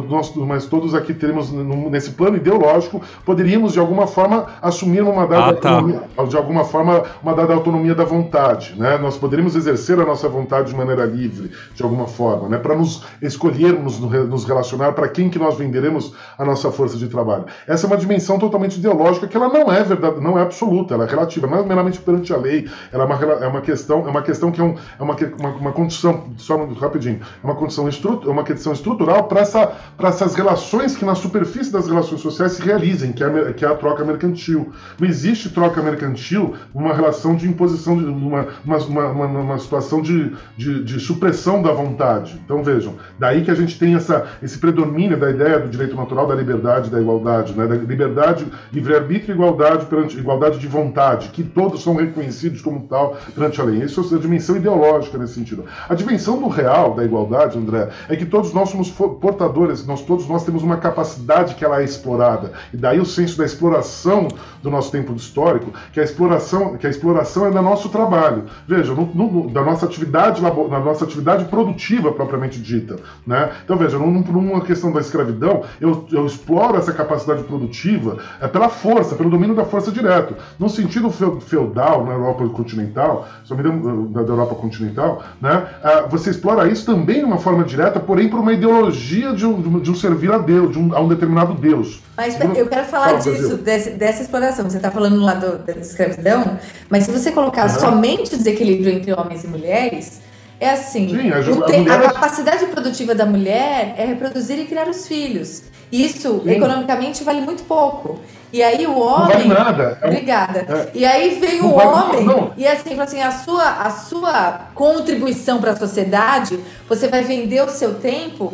[0.08, 5.50] nós, mas todos aqui teremos, nesse plano ideológico, poderíamos de alguma forma assumir uma dada
[5.50, 5.70] ah, tá.
[5.72, 9.00] autonomia, de alguma forma, uma dada autonomia da vontade, né?
[9.00, 12.60] Nós poderíamos exercer a nossa vontade de maneira livre, de alguma forma, né?
[12.60, 12.91] Para nos
[13.22, 17.46] escolhermos nos relacionar, para quem que nós venderemos a nossa força de trabalho.
[17.68, 21.06] Essa é uma dimensão totalmente ideológica que ela não é verdade, não é absoluta, ela
[21.06, 24.10] é relativa, não é meramente perante a lei, ela é uma, é uma questão, é
[24.10, 27.88] uma questão que é, um, é uma, uma, uma, condição, só rapidinho, é uma condição
[27.88, 32.54] estru, é uma questão estrutural para essa, essas relações que na superfície das relações sociais
[32.54, 34.72] se realizem, que é, que é a troca mercantil.
[35.00, 40.36] Não existe troca mercantil uma relação de imposição, de uma, uma, uma, uma situação de,
[40.58, 42.42] de, de supressão da vontade.
[42.44, 46.28] Então vejam, daí que a gente tem essa, esse predomínio da ideia do direito natural,
[46.28, 47.68] da liberdade, da igualdade, né?
[47.68, 53.16] da liberdade, livre-arbítrio e igualdade, perante, igualdade de vontade, que todos são reconhecidos como tal
[53.34, 53.84] perante a lei.
[53.84, 55.66] Isso é a dimensão ideológica nesse sentido.
[55.88, 60.28] A dimensão do real da igualdade, André, é que todos nós somos portadores, nós todos
[60.28, 62.52] nós temos uma capacidade que ela é explorada.
[62.74, 64.28] E daí o senso da exploração
[64.64, 68.46] do nosso tempo histórico, que a exploração, que a exploração é do nosso trabalho.
[68.68, 72.98] Veja, no, no, da nossa atividade, na nossa atividade produtiva propriamente dita.
[73.26, 73.50] Né?
[73.64, 79.16] Então, veja, numa questão da escravidão, eu, eu exploro essa capacidade produtiva é, pela força,
[79.16, 80.36] pelo domínio da força direto.
[80.60, 81.10] No sentido
[81.42, 85.68] feudal, na Europa continental, só me da Europa continental, né?
[85.84, 89.80] É, você explora isso também de uma forma direta, porém por uma ideologia de um,
[89.80, 92.02] de um servir a Deus, de um, a um determinado Deus.
[92.16, 94.70] Mas eu quero falar disso, desse, dessa exploração.
[94.70, 96.58] Você está falando lá do, da escravidão,
[96.90, 97.80] mas se você colocar uhum.
[97.80, 100.21] somente o desequilíbrio entre homens e mulheres,
[100.62, 105.08] é assim, Sim, a, a, a, capacidade produtiva da mulher é reproduzir e criar os
[105.08, 105.64] filhos.
[105.92, 106.52] Isso, Sim.
[106.52, 108.20] economicamente, vale muito pouco.
[108.54, 109.48] E aí o homem.
[109.48, 109.98] Não vale nada.
[110.00, 110.60] É Obrigada.
[110.60, 110.92] É.
[110.94, 112.24] E aí vem o homem.
[112.24, 112.54] Não.
[112.56, 117.70] E assim, assim, a sua, a sua contribuição para a sociedade, você vai vender o
[117.70, 118.54] seu tempo,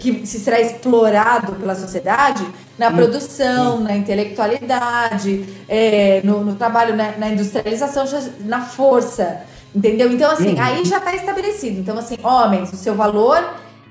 [0.00, 2.44] que se será explorado pela sociedade,
[2.76, 2.96] na hum.
[2.96, 3.80] produção, hum.
[3.80, 8.04] na intelectualidade, é, no, no, trabalho, na, na industrialização,
[8.40, 9.53] na força.
[9.74, 10.12] Entendeu?
[10.12, 11.80] Então, assim, aí já está estabelecido.
[11.80, 13.42] Então, assim, homens, o seu valor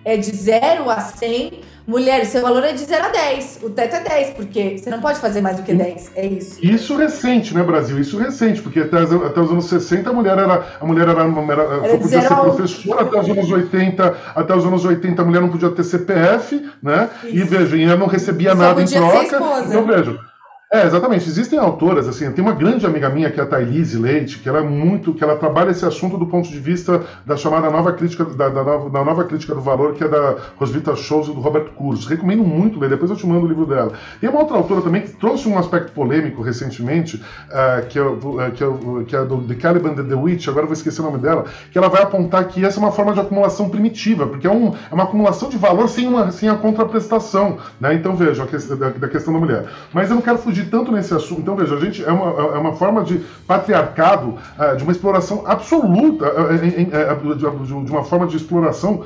[0.06, 1.74] é de 0 a 100.
[1.86, 3.60] Mulheres, seu valor é de 0 a 10.
[3.64, 6.12] O teto é 10, porque você não pode fazer mais do que 10.
[6.16, 6.66] É isso.
[6.66, 8.00] Isso recente, né, Brasil?
[8.00, 10.66] Isso recente, porque até, até os anos 60 a mulher era.
[10.80, 14.86] A mulher era, era, era podia ser professora, até os anos 80, até os anos
[14.86, 17.10] 80 a mulher não podia ter CPF, né?
[17.26, 17.36] Isso.
[17.36, 19.38] E veja, ela não recebia Só nada em troca.
[19.68, 20.33] Então, veja
[20.74, 21.30] É, exatamente.
[21.30, 24.58] Existem autoras, assim, tem uma grande amiga minha que é a Thailise Leite, que ela
[24.58, 28.26] é muito, que ela trabalha esse assunto do ponto de vista da chamada nova crítica,
[28.26, 31.40] da, da, nova, da nova crítica do valor, que é da Rosvita Shows e do
[31.42, 32.10] Robert Curso.
[32.10, 33.92] Recomendo muito ler, depois eu te mando o livro dela.
[34.20, 38.52] Tem uma outra autora também que trouxe um aspecto polêmico recentemente, uh, que, é, uh,
[38.56, 41.20] que, é, que é do The Caliban the Witch, agora eu vou esquecer o nome
[41.20, 44.52] dela, que ela vai apontar que essa é uma forma de acumulação primitiva, porque é,
[44.52, 47.60] um, é uma acumulação de valor sem, uma, sem a contraprestação.
[47.80, 47.94] Né?
[47.94, 49.66] Então veja, a questão, da, da questão da mulher.
[49.94, 51.42] Mas eu não quero fugir tanto nesse assunto.
[51.42, 55.44] Então, veja, a gente é uma, é uma forma de patriarcado, uh, de uma exploração
[55.46, 59.04] absoluta, uh, de uma forma de exploração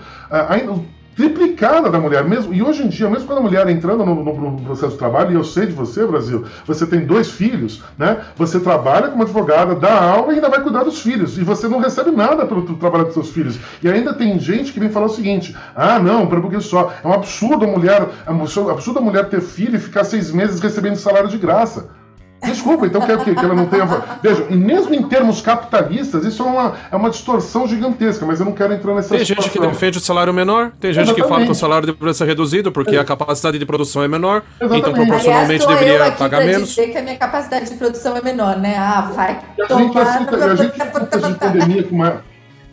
[1.18, 2.54] triplicada da mulher mesmo.
[2.54, 5.36] E hoje em dia, mesmo quando a mulher entrando no, no, processo de trabalho, e
[5.36, 8.22] eu sei de você, Brasil, você tem dois filhos, né?
[8.36, 11.38] Você trabalha como advogada, dá aula e ainda vai cuidar dos filhos.
[11.38, 13.60] E você não recebe nada pelo trabalho dos seus filhos.
[13.82, 16.94] E ainda tem gente que vem falar o seguinte: ah, não, porque só.
[17.04, 20.32] É um absurdo a mulher, é um absurdo a mulher ter filho e ficar seis
[20.32, 21.90] meses recebendo salário de graça.
[22.52, 23.86] Desculpa, então quer que, que ela não tenha.
[24.22, 28.46] Veja, e mesmo em termos capitalistas, isso é uma, é uma distorção gigantesca, mas eu
[28.46, 29.52] não quero entrar nessa Tem situação.
[29.52, 31.24] gente que defende o salário menor, tem gente Exatamente.
[31.24, 33.00] que fala que o salário deveria ser reduzido porque é.
[33.00, 34.90] a capacidade de produção é menor, então Exatamente.
[34.90, 36.70] então proporcionalmente Aliás, deveria eu aqui pagar menos.
[36.70, 38.76] dizer que a minha capacidade de produção é menor, né?
[38.78, 42.22] Ah, vai a Gente, a gente, a gente pandemia com uma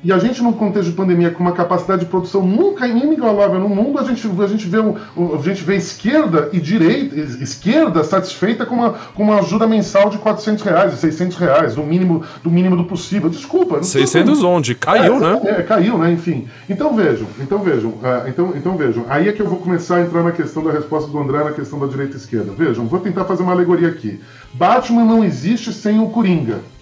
[0.04, 3.70] e a gente, num contexto de pandemia, com uma capacidade de produção nunca inigualável no
[3.70, 8.74] mundo, a gente, a gente, vê, a gente vê esquerda e direita, esquerda satisfeita com
[8.74, 12.84] uma, com uma ajuda mensal de 400 reais, 600 reais, do mínimo do, mínimo do
[12.84, 13.30] possível.
[13.30, 13.82] Desculpa.
[13.82, 14.74] 600 onde?
[14.74, 15.40] Caiu, é, né?
[15.44, 16.12] É, caiu, né?
[16.12, 16.46] Enfim.
[16.68, 19.06] Então vejam, então vejam, é, então, então vejam.
[19.08, 21.52] Aí é que eu vou começar a entrar na questão da resposta do André na
[21.52, 22.52] questão da direita e esquerda.
[22.52, 24.20] Vejam, vou tentar fazer uma alegoria aqui.
[24.52, 26.73] Batman não existe sem o Coringa.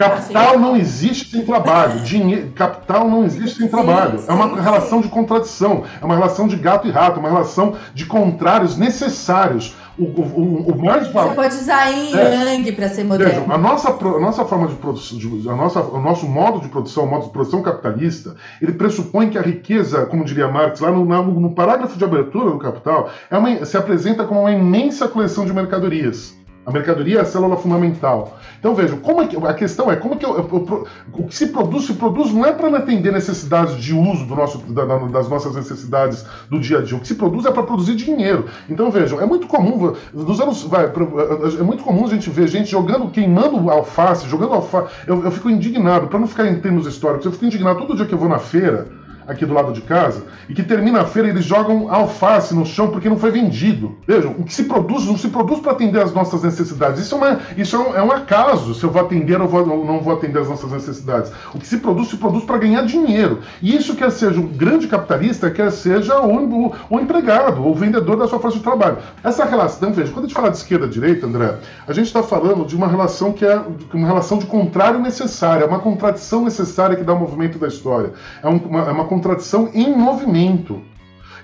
[0.00, 2.00] Capital não existe sem trabalho.
[2.00, 4.18] Dinheiro, capital não existe sem trabalho.
[4.26, 5.84] é uma relação de contradição.
[6.00, 7.20] É uma relação de gato e rato.
[7.20, 9.76] Uma relação de contrários necessários.
[9.98, 13.42] O, o, o mais Você pode usar em é, Yang para ser moderno.
[13.42, 15.18] Veja, a nossa, a nossa forma de produção,
[15.52, 19.36] a nossa, o nosso modo de produção, o modo de produção capitalista, ele pressupõe que
[19.36, 23.66] a riqueza, como diria Marx, lá no, no parágrafo de abertura do Capital, é uma,
[23.66, 26.39] se apresenta como uma imensa coleção de mercadorias.
[26.70, 28.38] A mercadoria é a célula fundamental.
[28.60, 31.34] Então vejam, como é que, a questão é como que eu, eu, eu, o que
[31.34, 35.28] se produz, se produz não é para atender necessidades de uso do nosso, da, das
[35.28, 36.96] nossas necessidades do dia a dia.
[36.96, 38.46] O que se produz é para produzir dinheiro.
[38.68, 42.70] Então vejam, é muito comum, nos anos, vai, é muito comum a gente ver gente
[42.70, 44.94] jogando, queimando alface, jogando alface.
[45.08, 48.06] Eu, eu fico indignado, para não ficar em termos históricos, eu fico indignado todo dia
[48.06, 48.99] que eu vou na feira
[49.30, 52.88] aqui do lado de casa, e que termina a feira eles jogam alface no chão
[52.88, 53.96] porque não foi vendido.
[54.06, 57.00] Vejam, o que se produz não se produz para atender as nossas necessidades.
[57.00, 59.68] Isso, é, uma, isso é, um, é um acaso se eu vou atender ou, vou,
[59.68, 61.30] ou não vou atender as nossas necessidades.
[61.54, 63.40] O que se produz, se produz para ganhar dinheiro.
[63.62, 68.16] E isso quer seja o grande capitalista, quer seja o, o, o empregado, o vendedor
[68.16, 68.98] da sua força de trabalho.
[69.22, 71.54] Essa relação, veja, quando a gente fala de esquerda e direita, André,
[71.86, 73.62] a gente está falando de uma relação que é
[73.94, 78.12] uma relação de contrário necessária, uma contradição necessária que dá o movimento da história.
[78.42, 80.80] É uma, é uma contradição em movimento.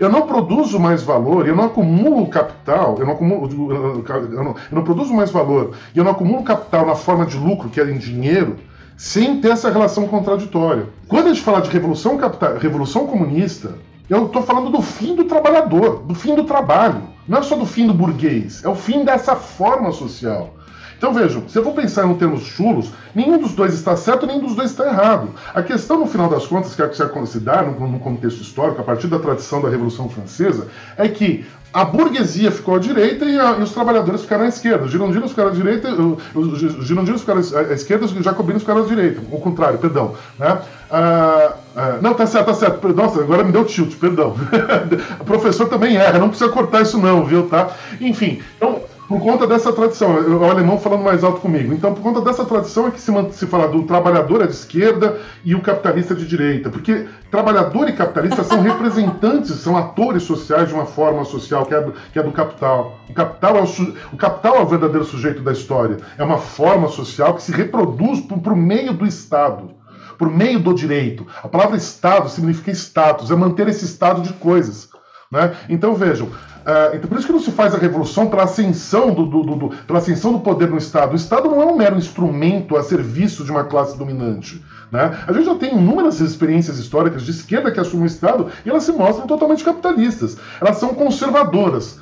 [0.00, 4.56] Eu não produzo mais valor, eu não acumulo capital, eu não, acumulo, eu não, eu
[4.72, 7.90] não produzo mais valor e eu não acumulo capital na forma de lucro, que é
[7.90, 8.56] em dinheiro,
[8.96, 10.88] sem ter essa relação contraditória.
[11.08, 13.74] Quando a gente fala de revolução, capital, revolução comunista,
[14.08, 17.02] eu estou falando do fim do trabalhador, do fim do trabalho.
[17.26, 20.54] Não é só do fim do burguês, é o fim dessa forma social.
[20.96, 24.40] Então vejam, se eu vou pensar em termos chulos, nenhum dos dois está certo, nenhum
[24.40, 25.30] dos dois está errado.
[25.54, 28.84] A questão, no final das contas, que é que se dá no contexto histórico, a
[28.84, 31.44] partir da tradição da Revolução Francesa, é que
[31.76, 34.84] a burguesia ficou à direita e, a, e, os trabalhadores ficaram à esquerda.
[34.84, 35.90] Os girondinos ficaram à direita,
[36.34, 39.20] os girondinos ficaram à esquerda, os jacobinos ficaram à direita.
[39.30, 40.14] O contrário, perdão.
[40.38, 40.58] Né?
[40.90, 42.88] Ah, ah, não, tá certo, tá certo.
[42.94, 44.34] Nossa, agora me deu tilt, perdão.
[45.20, 47.68] o professor também erra, não precisa cortar isso não, viu, tá?
[48.00, 51.72] Enfim, então por conta dessa tradição, o alemão falando mais alto comigo.
[51.72, 55.54] Então, por conta dessa tradição é que se, se fala do trabalhador à esquerda e
[55.54, 56.70] o capitalista de direita.
[56.70, 61.80] Porque trabalhador e capitalista são representantes, são atores sociais de uma forma social que é
[61.80, 62.98] do, que é do capital.
[63.08, 65.98] O capital, é o, o capital é o verdadeiro sujeito da história.
[66.18, 69.74] É uma forma social que se reproduz por, por meio do Estado
[70.18, 71.26] por meio do direito.
[71.42, 74.88] A palavra Estado significa status, é manter esse estado de coisas.
[75.30, 75.54] Né?
[75.68, 76.30] Então vejam,
[76.66, 79.68] Uh, então, por isso que não se faz a revolução pela ascensão do, do, do,
[79.86, 81.12] pela ascensão do poder no Estado.
[81.12, 84.60] O Estado não é um mero instrumento a serviço de uma classe dominante.
[84.90, 85.16] Né?
[85.28, 88.82] A gente já tem inúmeras experiências históricas de esquerda que assumem o Estado e elas
[88.82, 90.36] se mostram totalmente capitalistas.
[90.60, 92.00] Elas são conservadoras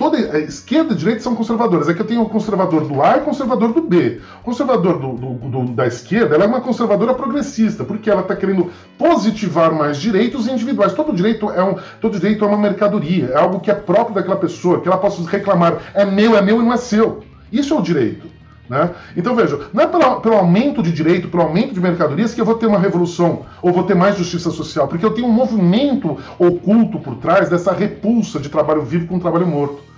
[0.00, 1.86] toda esquerda e direita são conservadoras.
[1.86, 4.18] É que eu tenho o conservador do A e o conservador do B.
[4.40, 8.34] O conservador do, do, do, da esquerda ela é uma conservadora progressista, porque ela está
[8.34, 10.94] querendo positivar mais direitos individuais.
[10.94, 14.36] Todo direito é um, todo direito é uma mercadoria, é algo que é próprio daquela
[14.36, 17.22] pessoa, que ela possa reclamar, é meu, é meu e não é seu.
[17.52, 18.26] Isso é o direito.
[18.70, 18.88] Né?
[19.14, 22.44] Então veja, não é pelo, pelo, aumento de direito, pelo aumento de mercadorias que eu
[22.44, 26.16] vou ter uma revolução ou vou ter mais justiça social, porque eu tenho um movimento
[26.38, 29.89] oculto por trás dessa repulsa de trabalho vivo com trabalho morto.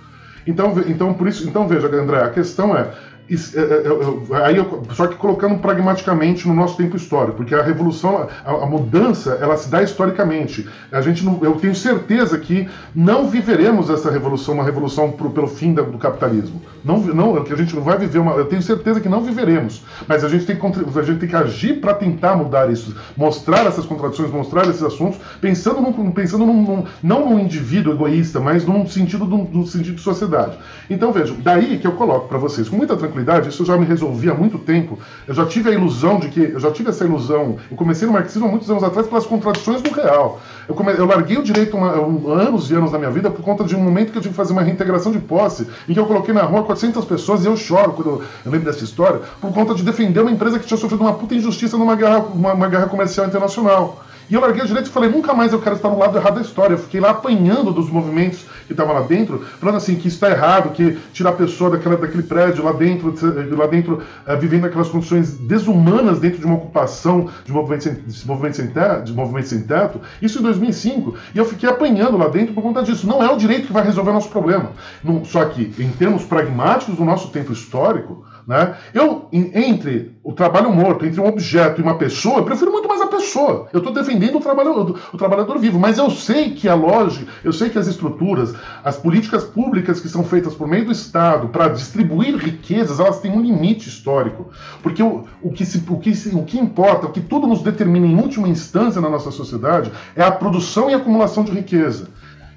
[0.45, 2.91] Então, então por isso, então veja, André, a questão é
[3.29, 4.55] é, é, é, aí
[4.93, 9.55] só que colocando pragmaticamente no nosso tempo histórico, porque a revolução, a, a, mudança, ela
[9.55, 10.67] se dá historicamente.
[10.91, 15.47] A gente não, eu tenho certeza que não viveremos essa revolução, uma revolução pro, pelo
[15.47, 16.61] fim do capitalismo.
[16.83, 19.83] Não, não, a gente não vai viver uma, eu tenho certeza que não viveremos.
[20.07, 23.65] Mas a gente tem que, a gente tem que agir para tentar mudar isso, mostrar
[23.65, 28.65] essas contradições, mostrar esses assuntos, pensando, num, pensando num, num, não num indivíduo egoísta, mas
[28.65, 30.57] num sentido, num, sentido de sociedade.
[30.89, 33.85] Então vejam, daí que eu coloco para vocês com muita tranquilidade isso eu já me
[33.85, 34.99] resolvi há muito tempo.
[35.27, 36.41] Eu já tive a ilusão de que.
[36.41, 37.57] Eu já tive essa ilusão.
[37.69, 40.41] Eu comecei no marxismo há muitos anos atrás pelas contradições do real.
[40.67, 43.43] Eu, come, eu larguei o direito uma, um, anos e anos da minha vida por
[43.43, 45.99] conta de um momento que eu tive que fazer uma reintegração de posse, em que
[45.99, 49.53] eu coloquei na rua 400 pessoas e eu choro quando eu, lembro dessa história, por
[49.53, 52.67] conta de defender uma empresa que tinha sofrido uma puta injustiça numa guerra, uma, uma
[52.67, 54.03] guerra comercial internacional.
[54.29, 56.35] E eu larguei o direito e falei, nunca mais eu quero estar no lado errado
[56.35, 56.73] da história.
[56.73, 60.71] Eu fiquei lá apanhando dos movimentos que estavam lá dentro, falando assim, que está errado,
[60.71, 63.13] que tirar a pessoa daquela, daquele prédio lá dentro,
[63.55, 68.27] lá dentro, uh, vivendo aquelas condições desumanas dentro de uma ocupação de movimentos sem, de
[68.27, 71.15] movimentos sem, teto, de movimentos sem teto, isso em 2005.
[71.33, 73.07] E eu fiquei apanhando lá dentro por conta disso.
[73.07, 74.71] Não é o direito que vai resolver o nosso problema.
[75.03, 78.75] Não, só que, em termos pragmáticos do nosso tempo histórico, né?
[78.93, 83.01] Eu, entre o trabalho morto, entre um objeto e uma pessoa, eu prefiro muito mais
[83.01, 83.67] a pessoa.
[83.73, 87.51] Eu estou defendendo o trabalhador, o trabalhador vivo, mas eu sei que a lógica, eu
[87.51, 91.69] sei que as estruturas, as políticas públicas que são feitas por meio do Estado para
[91.69, 94.49] distribuir riquezas, elas têm um limite histórico.
[94.81, 97.61] Porque o, o, que se, o, que se, o que importa, o que tudo nos
[97.61, 102.09] determina em última instância na nossa sociedade, é a produção e acumulação de riqueza.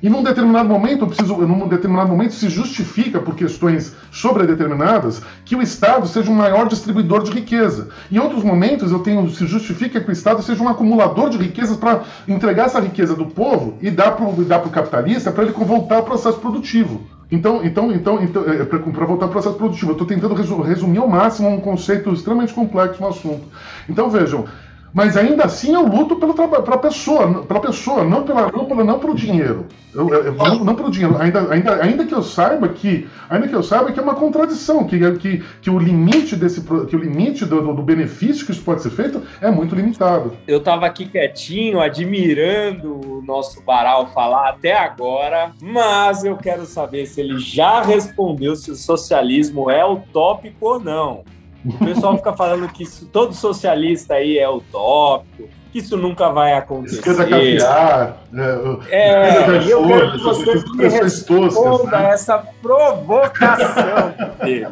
[0.06, 5.56] E num determinado momento, eu preciso, num determinado momento se justifica por questões sobredeterminadas que
[5.56, 7.88] o Estado seja um maior distribuidor de riqueza.
[8.08, 11.76] Em outros momentos, eu tenho se justifica que o Estado seja um acumulador de riquezas
[11.76, 16.04] para entregar essa riqueza do povo e dar para o capitalista para ele voltar ao
[16.04, 17.04] processo produtivo.
[17.28, 21.08] Então, então, então, então é, para voltar ao processo produtivo, eu estou tentando resumir ao
[21.08, 23.42] máximo um conceito extremamente complexo no assunto.
[23.88, 24.44] Então vejam,
[24.92, 28.98] mas ainda assim eu luto pelo pela pessoa, pela pessoa, não pela não, pela, não
[28.98, 29.66] pelo dinheiro.
[29.94, 31.16] Eu, eu, não, não, pelo dinheiro.
[31.18, 34.84] Ainda, ainda, ainda que eu saiba que ainda que eu saiba que é uma contradição,
[34.86, 38.82] que, que, que o limite desse que o limite do, do benefício que isso pode
[38.82, 40.36] ser feito é muito limitado.
[40.46, 47.06] Eu estava aqui quietinho, admirando o nosso Baral falar até agora, mas eu quero saber
[47.06, 51.24] se ele já respondeu se o socialismo é utópico ou não.
[51.66, 56.52] O pessoal fica falando que isso, todo socialista aí é utópico, que isso nunca vai
[56.54, 56.96] acontecer.
[56.96, 58.22] Esquerda caviar.
[58.30, 58.44] Né?
[58.88, 62.10] É, e eu quero que você me responda né?
[62.10, 64.68] essa provocação dele.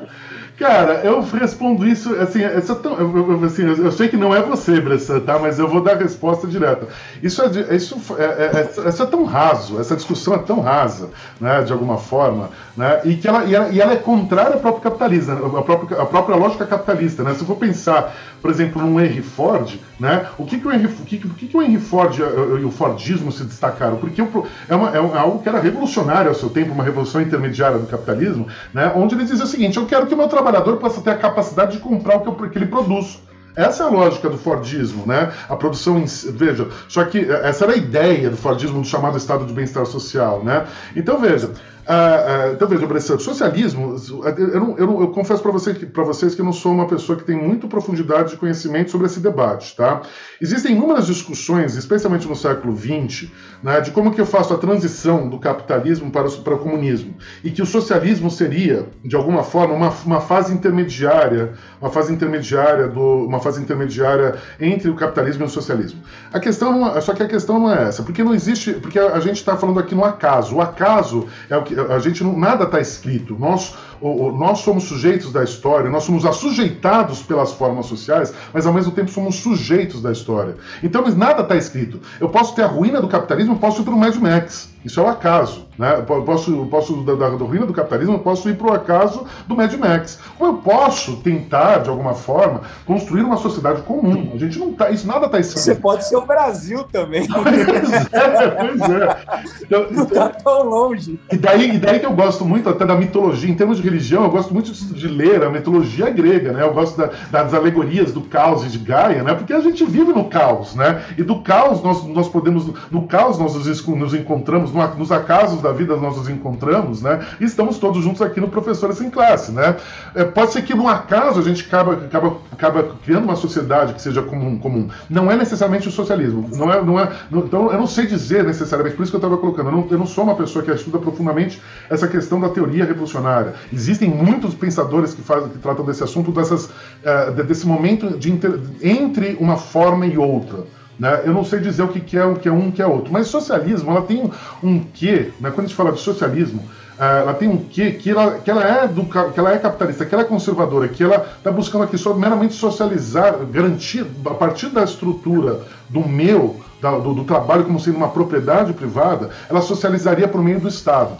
[0.56, 4.40] Cara, eu respondo isso, assim, isso é tão, eu, assim, eu sei que não é
[4.40, 5.36] você, Bressan, tá?
[5.36, 6.86] Mas eu vou dar a resposta direta.
[7.20, 11.10] Isso é, isso é, é, é, isso é tão raso, essa discussão é tão rasa,
[11.40, 14.60] né, de alguma forma, né, e que ela, e ela, e ela é contrária ao
[14.60, 17.34] próprio capitalismo, a própria, a própria lógica capitalista, né?
[17.34, 20.86] Se eu for pensar, por exemplo, num Henry Ford, né, o que que o Henry,
[20.86, 23.96] o que, o que, que o Henry Ford e o Fordismo se destacaram?
[23.96, 24.20] Porque
[24.68, 28.46] é, uma, é algo que era revolucionário ao seu tempo, uma revolução intermediária do capitalismo,
[28.72, 31.10] né, onde ele dizia o seguinte, eu quero que o meu trabalho trabalhador possa ter
[31.10, 33.18] a capacidade de comprar o que, ele produz.
[33.56, 35.32] Essa é a lógica do Fordismo, né?
[35.48, 39.46] A produção em veja, só que essa era a ideia do Fordismo do chamado estado
[39.46, 40.66] de bem-estar social, né?
[40.96, 41.52] Então veja,
[41.86, 43.94] ah, ah, então veja, socialismo,
[44.36, 47.16] eu, não, eu, não, eu confesso para você, vocês que eu não sou uma pessoa
[47.16, 50.00] que tem muita profundidade de conhecimento sobre esse debate, tá?
[50.40, 53.30] Existem inúmeras discussões, especialmente no século XX,
[53.64, 57.14] né, de como que eu faço a transição do capitalismo para o, para o comunismo,
[57.42, 62.88] e que o socialismo seria, de alguma forma, uma, uma fase intermediária, uma fase intermediária
[62.88, 66.02] do, uma fase intermediária entre o capitalismo e o socialismo.
[66.30, 68.98] A questão não, é, só que a questão não é essa, porque não existe, porque
[68.98, 70.56] a, a gente está falando aqui no acaso.
[70.56, 73.34] O acaso é o que a gente não, nada está escrito.
[73.38, 78.66] Nós, o, o, nós somos sujeitos da história, nós somos assujeitados pelas formas sociais, mas
[78.66, 80.56] ao mesmo tempo somos sujeitos da história.
[80.82, 82.00] Então nada está escrito.
[82.20, 84.73] Eu posso ter a ruína do capitalismo, eu posso ir para o Mad Max.
[84.84, 85.64] Isso é o acaso.
[85.78, 85.96] Né?
[86.08, 89.56] Eu posso, posso da, da ruína do capitalismo, eu posso ir para o acaso do
[89.56, 90.20] Mad Max.
[90.38, 94.32] Ou eu posso tentar, de alguma forma, construir uma sociedade comum.
[94.34, 94.90] A gente não tá.
[94.90, 95.64] Isso nada está escrito.
[95.64, 97.26] Você pode ser o Brasil também.
[97.32, 99.16] pois é, pois é.
[99.62, 101.18] Então, não está tão longe.
[101.32, 103.84] E daí, e daí que eu gosto muito até da mitologia, em termos de.
[103.84, 106.62] religião, eu gosto muito de ler a mitologia grega, né?
[106.62, 109.34] Eu gosto da, das alegorias do caos e de Gaia, né?
[109.34, 111.02] Porque a gente vive no caos, né?
[111.16, 115.72] E do caos nós, nós podemos, no caos nós nos, nos encontramos, nos acasos da
[115.72, 117.24] vida nós nos encontramos, né?
[117.40, 119.76] E estamos todos juntos aqui no Professores Sem Classe, né?
[120.14, 124.02] É, pode ser que no acaso a gente acaba, acaba, acaba criando uma sociedade que
[124.02, 124.88] seja comum, comum.
[125.08, 128.44] Não é necessariamente o socialismo, não é, não é, não, então eu não sei dizer
[128.44, 130.70] necessariamente, por isso que eu estava colocando, eu não, eu não sou uma pessoa que
[130.70, 133.54] estuda profundamente essa questão da teoria revolucionária.
[133.72, 138.58] Existem muitos pensadores que, fazem, que tratam desse assunto, dessas, uh, desse momento de inter,
[138.82, 140.64] entre uma forma e outra.
[140.98, 141.22] Né?
[141.24, 143.12] Eu não sei dizer o que é o que é um, o que é outro,
[143.12, 144.30] mas socialismo ela tem
[144.62, 145.50] um quê, né?
[145.50, 146.60] quando a gente fala de socialismo,
[146.98, 150.06] uh, ela tem um quê que ela, que ela é do, que ela é capitalista,
[150.06, 154.68] que ela é conservadora, que ela está buscando aqui só meramente socializar, garantir a partir
[154.68, 160.28] da estrutura do meu, da, do, do trabalho como sendo uma propriedade privada, ela socializaria
[160.28, 161.16] por meio do Estado.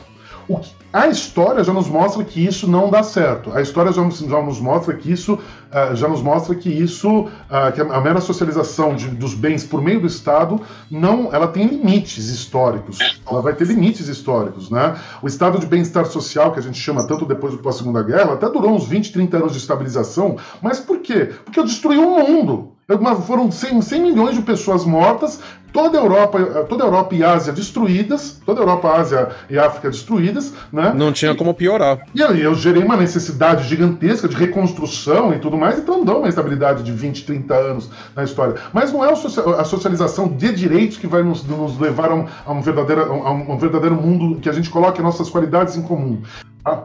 [0.46, 3.50] O que, a história já nos mostra que isso não dá certo.
[3.52, 5.40] A história já, já nos mostra que isso
[5.74, 9.82] uh, já nos mostra que isso, uh, que a, mera socialização de, dos bens por
[9.82, 10.60] meio do Estado
[10.90, 12.98] não, ela tem limites históricos.
[13.28, 14.96] Ela vai ter limites históricos, né?
[15.20, 18.48] O estado de bem-estar social que a gente chama tanto depois do pós-segunda guerra até
[18.48, 20.36] durou uns 20, 30 anos de estabilização.
[20.62, 21.30] Mas por quê?
[21.44, 22.74] Porque destruiu o mundo.
[23.26, 25.40] Foram 100, 100 milhões de pessoas mortas,
[25.72, 29.90] toda a Europa, toda a Europa e Ásia destruídas, toda a Europa, Ásia e África
[29.90, 30.92] destruídas, né?
[30.94, 32.06] Não tinha como piorar.
[32.14, 36.28] E aí eu gerei uma necessidade gigantesca de reconstrução e tudo mais, então dá uma
[36.28, 38.56] estabilidade de 20, 30 anos na história.
[38.72, 42.52] Mas não é a socialização de direitos que vai nos, nos levar a um, a,
[42.52, 46.22] um verdadeiro, a um verdadeiro mundo que a gente coloque nossas qualidades em comum.
[46.64, 46.82] Ah.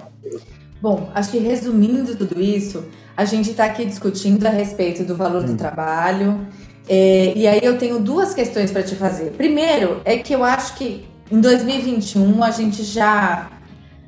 [0.81, 2.85] Bom, acho que resumindo tudo isso,
[3.17, 5.57] a gente está aqui discutindo a respeito do valor do hum.
[5.57, 6.47] trabalho.
[6.87, 9.31] É, e aí eu tenho duas questões para te fazer.
[9.31, 13.51] Primeiro, é que eu acho que em 2021 a gente já,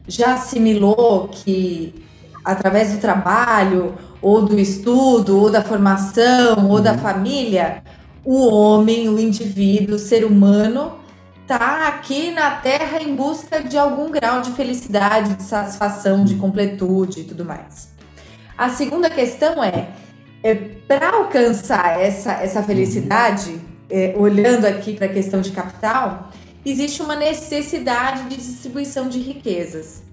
[0.07, 1.93] já assimilou que
[2.43, 6.99] através do trabalho, ou do estudo, ou da formação, ou da uhum.
[6.99, 7.84] família,
[8.24, 10.93] o homem, o indivíduo, o ser humano,
[11.41, 17.22] está aqui na Terra em busca de algum grau de felicidade, de satisfação, de completude
[17.22, 17.89] e tudo mais.
[18.57, 19.89] A segunda questão é,
[20.43, 23.59] é para alcançar essa, essa felicidade,
[23.89, 26.30] é, olhando aqui para a questão de capital,
[26.65, 30.03] existe uma necessidade de distribuição de riquezas.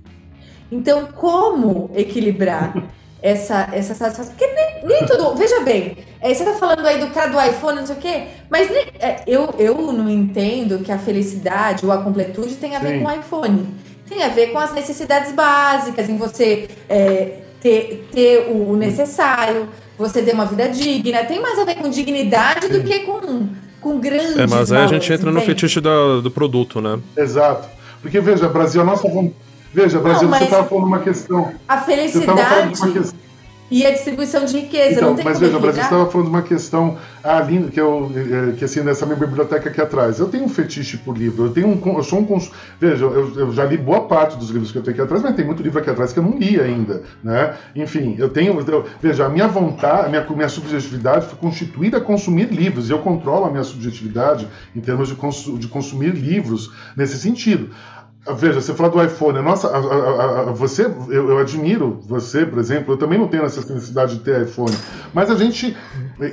[0.73, 2.73] Então, como equilibrar
[3.23, 4.35] essa, essa satisfação?
[4.35, 5.35] Porque nem, nem tudo.
[5.35, 8.23] Veja bem, é, você está falando aí do cara do iPhone, não sei o quê,
[8.51, 12.79] mas nem, é, eu, eu não entendo que a felicidade ou a completude tem a
[12.79, 13.05] ver Sim.
[13.05, 13.69] com o iPhone.
[14.09, 20.23] Tem a ver com as necessidades básicas, em você é, ter, ter o necessário, você
[20.23, 21.25] ter uma vida digna.
[21.25, 23.49] Tem mais a ver com dignidade do que com,
[23.81, 24.39] com grandes.
[24.39, 26.99] É, mas aí a gente entra no fetiche do, do produto, né?
[27.17, 27.69] Exato.
[28.01, 29.09] Porque, veja, Brasil, a nossa.
[29.73, 31.53] Veja, Brasil, não, você estava falando uma questão.
[31.69, 33.13] A felicidade
[33.71, 35.01] e a distribuição de riqueza.
[35.01, 38.53] Então, mas veja, o Brasil estava falando de uma questão ah, linda, que eu eh,
[38.57, 40.19] que assim, nessa minha biblioteca aqui atrás.
[40.19, 41.97] Eu tenho um fetiche por livro, eu tenho um.
[41.97, 42.51] Eu sou um cons...
[42.81, 45.35] Veja, eu, eu, já li boa parte dos livros que eu tenho aqui atrás, mas
[45.35, 47.03] tem muito livro aqui atrás que eu não li ainda.
[47.23, 47.55] Né?
[47.77, 48.59] Enfim, eu tenho.
[48.59, 52.93] Eu, veja, a minha vontade, a minha, minha subjetividade foi constituída a consumir livros, e
[52.93, 57.71] eu controlo a minha subjetividade em termos de, cons, de consumir livros nesse sentido.
[58.37, 59.41] Veja, você fala do iPhone.
[59.41, 62.95] Nossa, a, a, a, você, eu, eu, admiro você, por exemplo.
[62.95, 64.77] Eu também não tenho essa necessidade de ter iPhone.
[65.15, 65.77] Mas a gente,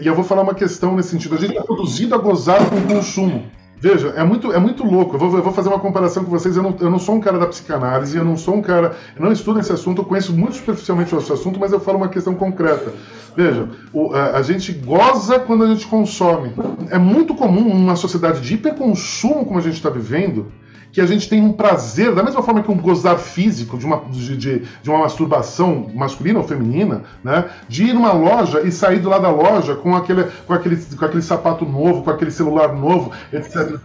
[0.01, 2.77] e eu vou falar uma questão nesse sentido, a gente é produzido a gozar com
[2.77, 3.45] o consumo.
[3.77, 5.15] Veja, é muito, é muito louco.
[5.15, 6.55] Eu vou, eu vou, fazer uma comparação com vocês.
[6.57, 8.95] Eu não, eu não sou um cara da psicanálise, eu não sou um cara.
[9.15, 12.09] Eu não estudo esse assunto, eu conheço muito superficialmente esse assunto, mas eu falo uma
[12.09, 12.93] questão concreta.
[13.35, 16.53] Veja, o, a, a, gente goza quando a gente consome.
[16.89, 20.51] É muito comum numa sociedade de hiperconsumo como a gente está vivendo
[20.95, 24.05] que a gente tem um prazer, da mesma forma que um gozar físico de uma,
[24.09, 27.49] de, de, de, uma masturbação masculina ou feminina, né?
[27.67, 31.03] De ir numa loja e sair do lado da loja com aquele, com aquele, com
[31.03, 33.77] aquele sapato novo, com aquele celular novo, etc.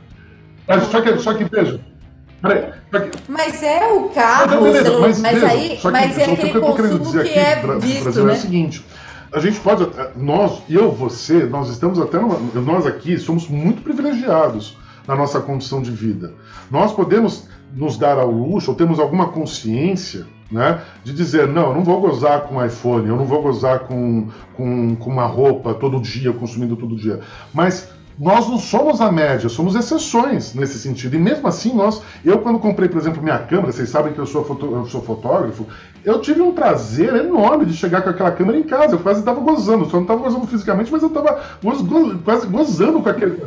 [0.89, 1.81] Só que, só que veja.
[3.29, 6.63] Mas é o carro, mas, celular, mas, mas aí, que, mas é aquele que eu
[6.63, 8.33] consumo que, que é visto, Brasil né?
[8.33, 8.87] é o seguinte,
[9.33, 9.85] a gente pode,
[10.15, 15.91] nós, eu, você, nós estamos até, nós aqui somos muito privilegiados na nossa condição de
[15.91, 16.35] vida.
[16.71, 21.75] Nós podemos nos dar ao luxo, ou temos alguma consciência, né, de dizer, não, eu
[21.75, 26.01] não vou gozar com iPhone, eu não vou gozar com, com, com uma roupa todo
[26.01, 27.21] dia, consumindo todo dia.
[27.55, 27.89] Mas
[28.21, 31.17] nós não somos a média, somos exceções nesse sentido.
[31.17, 34.27] E mesmo assim, nós, eu quando comprei, por exemplo, minha câmera, vocês sabem que eu
[34.27, 35.67] sou, foto, eu sou fotógrafo,
[36.05, 38.95] eu tive um prazer enorme de chegar com aquela câmera em casa.
[38.95, 41.81] Eu quase estava gozando, só não estava gozando fisicamente, mas eu estava goz,
[42.23, 43.43] quase gozando com aquele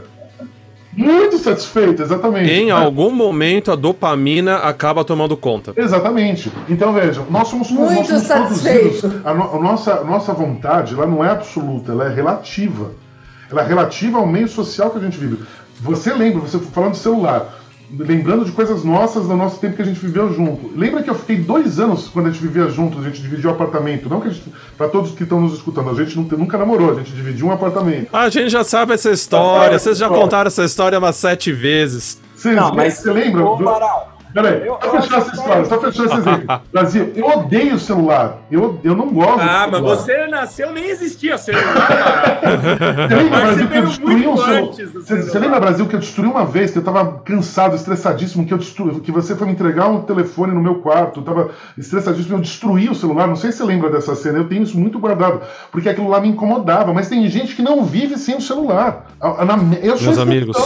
[0.95, 2.51] Muito satisfeito, exatamente.
[2.51, 5.73] Em algum momento a dopamina acaba tomando conta.
[5.75, 6.51] Exatamente.
[6.69, 9.21] Então vejam, nós somos Muito nós somos satisfeito.
[9.23, 12.91] A, no, a nossa, a nossa vontade ela não é absoluta, ela é relativa.
[13.49, 15.43] Ela é relativa ao meio social que a gente vive.
[15.81, 17.53] Você lembra, você falando do celular,
[17.91, 20.71] lembrando de coisas nossas do nosso tempo que a gente viveu junto.
[20.77, 23.53] Lembra que eu fiquei dois anos quando a gente vivia junto, a gente dividiu o
[23.53, 24.09] apartamento.
[24.09, 26.95] Não que a gente, pra todos que estão nos escutando, a gente nunca, namorou, a
[26.95, 28.09] gente dividiu um apartamento.
[28.15, 32.19] A gente já sabe essa história, vocês já contaram essa história umas sete vezes.
[32.35, 33.45] Vocês, Não, mas você lembra?
[33.45, 33.65] Ô, do-
[34.33, 36.61] Peraí, Eu- só fechar essa história, só fechar esse exemplo.
[36.71, 38.37] Brasil, eu odeio o celular.
[38.51, 41.63] Eu, eu não gosto Ah, mas você nasceu nem existia celular.
[42.43, 44.61] Você lembra, Mas Brasil, você que eu destruí um celular?
[44.71, 48.53] Você, você lembra, Brasil, que eu destruí uma vez, que eu tava cansado, estressadíssimo, que
[48.53, 52.35] eu destruí, que você foi me entregar um telefone no meu quarto, eu tava estressadíssimo,
[52.37, 53.27] eu destruí o celular.
[53.27, 56.19] Não sei se você lembra dessa cena, eu tenho isso muito guardado, porque aquilo lá
[56.19, 56.93] me incomodava.
[56.93, 59.07] Mas tem gente que não vive sem o celular.
[59.81, 60.57] Eu sou Meus amigos,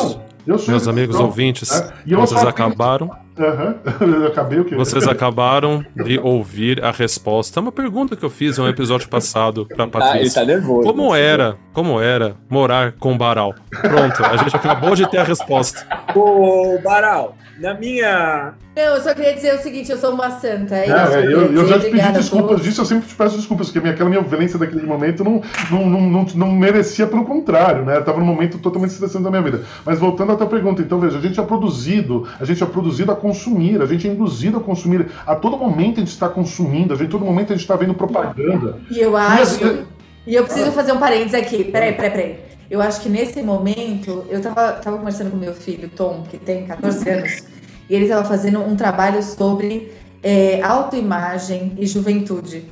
[0.45, 4.75] Eu sou Meus amigos ouvintes, É, e vocês acabaram, Aham, eu acabei o quê?
[4.75, 7.59] vocês acabaram de ouvir a resposta.
[7.59, 10.41] É uma pergunta que eu fiz em um episódio passado pra Ah, ele Patrícia.
[10.41, 10.87] tá nervoso.
[10.87, 13.53] Como era, como era morar com Baral?
[13.69, 15.85] Pronto, a gente acabou de ter a resposta.
[16.15, 18.53] Ô, Baral, na minha.
[18.77, 20.87] Não, eu só queria dizer o seguinte, eu sou uma santa, é.
[20.87, 23.69] Não, é, eu, queria eu já te pedi desculpas disso, eu sempre te peço desculpas,
[23.69, 27.83] porque minha, aquela minha violência daquele momento não, não, não, não, não merecia, pelo contrário,
[27.83, 27.97] né?
[27.97, 29.63] Eu tava num momento totalmente estressante da minha vida.
[29.83, 33.11] Mas voltando à tua pergunta, então veja, a gente é produzido, a gente é produzido
[33.11, 35.07] a consumir, a gente é induzido a consumir.
[35.25, 37.75] A todo momento a gente está consumindo, a gente, a todo momento a gente está
[37.75, 38.77] vendo propaganda.
[38.91, 39.65] E eu acho.
[39.65, 39.79] Mas,
[40.27, 41.63] E eu preciso fazer um parênteses aqui.
[41.63, 42.39] Peraí, peraí, peraí.
[42.69, 46.65] Eu acho que nesse momento, eu tava, tava conversando com meu filho, Tom, que tem
[46.65, 47.43] 14 anos,
[47.89, 52.65] e ele tava fazendo um trabalho sobre é, autoimagem e juventude.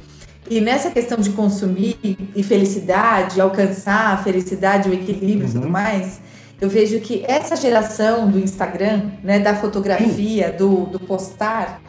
[0.50, 1.98] E nessa questão de consumir
[2.36, 5.72] e felicidade, alcançar a felicidade, o equilíbrio e tudo Uhum.
[5.72, 6.20] mais,
[6.62, 11.82] eu vejo que essa geração do Instagram, né, da fotografia, do, do postar,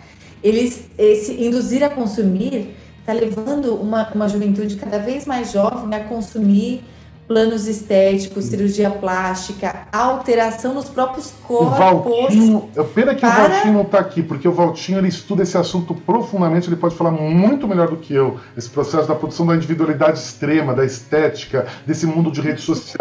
[0.43, 6.01] eles esse induzir a consumir está levando uma, uma juventude cada vez mais jovem a
[6.05, 6.83] consumir
[7.27, 11.79] planos estéticos, cirurgia plástica, alteração nos próprios O corpos.
[11.79, 15.43] Valtinho, é pena que o para- Valtinho não tá aqui, porque o Valtinho ele estuda
[15.43, 18.39] esse assunto profundamente, ele pode falar muito melhor do que eu.
[18.57, 22.97] Esse processo da produção da individualidade extrema, da estética, desse mundo de redes sociais.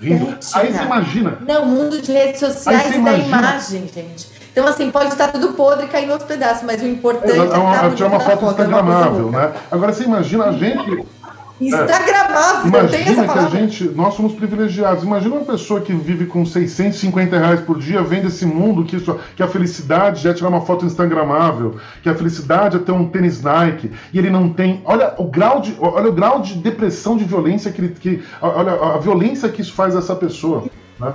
[0.00, 0.36] rindo.
[0.54, 4.32] Aí você imagina, Não, mundo de redes sociais e da imagem, gente.
[4.52, 7.36] Então, assim, pode estar tudo podre e cair em outro pedaço, mas o importante é
[7.38, 9.38] é, uma, bonito tirar uma foto foto, é uma coisa instagramável, louca.
[9.48, 9.52] né?
[9.70, 11.04] Agora você imagina a gente,
[11.60, 13.60] Instagramável, não tem essa imagina que a palavra.
[13.60, 15.04] gente, nós somos privilegiados.
[15.04, 19.18] Imagina uma pessoa que vive com 650 reais por dia, vendo esse mundo, que, isso,
[19.36, 23.40] que a felicidade é tirar uma foto instagramável, que a felicidade é ter um tênis
[23.40, 24.82] Nike, e ele não tem.
[24.84, 27.88] Olha o grau de, olha o grau de depressão, de violência que ele.
[27.94, 30.64] Que, olha a violência que isso faz a essa pessoa.
[30.98, 31.12] Né?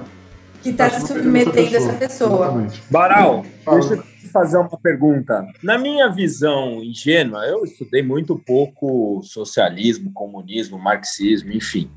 [0.63, 2.45] Que está se submetendo a essa pessoa.
[2.45, 2.83] Exatamente.
[2.89, 3.79] Baral, Fala.
[3.79, 5.45] deixa fazer uma pergunta.
[5.63, 11.89] Na minha visão ingênua, eu estudei muito pouco socialismo, comunismo, marxismo, enfim.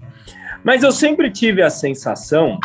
[0.65, 2.59] Mas eu sempre tive a sensação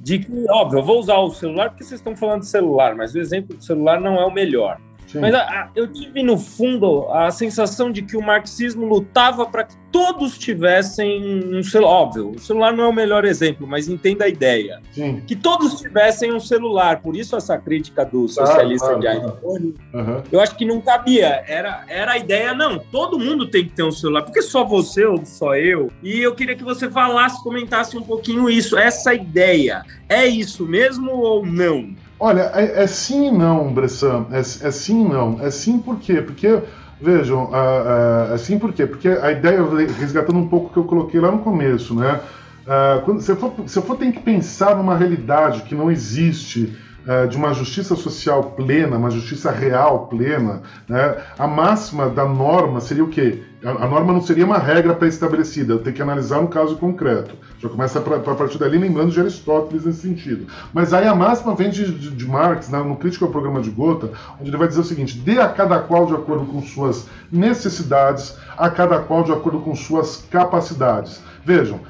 [0.00, 3.14] de que, óbvio, eu vou usar o celular porque vocês estão falando de celular, mas
[3.14, 4.80] o exemplo do celular não é o melhor.
[5.08, 5.20] Sim.
[5.20, 9.64] Mas a- a- eu tive, no fundo, a sensação de que o marxismo lutava para
[9.64, 11.88] que todos tivessem um celular.
[11.92, 14.80] Óbvio, o celular não é o melhor exemplo, mas entenda a ideia.
[14.92, 15.22] Sim.
[15.26, 17.00] Que todos tivessem um celular.
[17.00, 19.38] Por isso essa crítica do socialista claro, de claro.
[19.38, 20.22] iPhone, Aham.
[20.30, 21.42] eu acho que não cabia.
[21.48, 24.22] Era, era a ideia, não, todo mundo tem que ter um celular.
[24.22, 25.90] Porque só você ou só eu?
[26.02, 28.76] E eu queria que você falasse, comentasse um pouquinho isso.
[28.78, 31.94] Essa ideia, é isso mesmo ou não?
[32.20, 34.26] Olha, é, é sim e não, Bressan.
[34.32, 35.38] É, é sim e não.
[35.40, 36.20] É sim por quê?
[36.20, 36.60] Porque,
[37.00, 38.86] vejam, ah, é sim por quê?
[38.86, 39.62] Porque a ideia,
[39.98, 42.20] resgatando um pouco o que eu coloquei lá no começo, né?
[42.66, 45.90] Ah, quando, se, eu for, se eu for ter que pensar numa realidade que não
[45.90, 51.16] existe, ah, de uma justiça social plena, uma justiça real plena, né?
[51.38, 53.42] a máxima da norma seria o quê?
[53.64, 57.34] A, norma não seria uma regra pré-estabelecida, eu tenho que analisar um caso concreto.
[57.60, 60.46] Já começa pra partir dali lembrando de Aristóteles nesse sentido.
[60.72, 63.70] Mas aí a máxima vem de, de, de Marx, né, no Crítico ao Programa de
[63.70, 67.06] Gotha, onde ele vai dizer o seguinte: dê a cada qual de acordo com suas
[67.32, 71.20] necessidades, a cada qual de acordo com suas capacidades.
[71.44, 71.80] Vejam,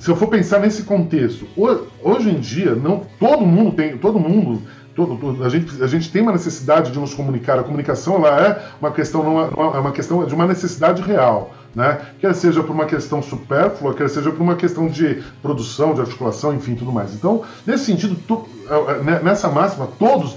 [0.00, 4.18] se eu for pensar nesse contexto, ho- hoje em dia, não todo mundo tem, todo
[4.18, 4.62] mundo
[4.94, 7.58] todo- todo- a, gente, a gente tem uma necessidade de nos comunicar.
[7.58, 11.52] A comunicação ela é uma questão, não é, é uma questão de uma necessidade real.
[11.74, 12.00] Né?
[12.20, 16.54] Quer seja por uma questão supérflua, quer seja por uma questão de produção, de articulação,
[16.54, 17.12] enfim, tudo mais.
[17.14, 20.36] Então, nesse sentido, tu- eh, eh, ne- nessa máxima, todos,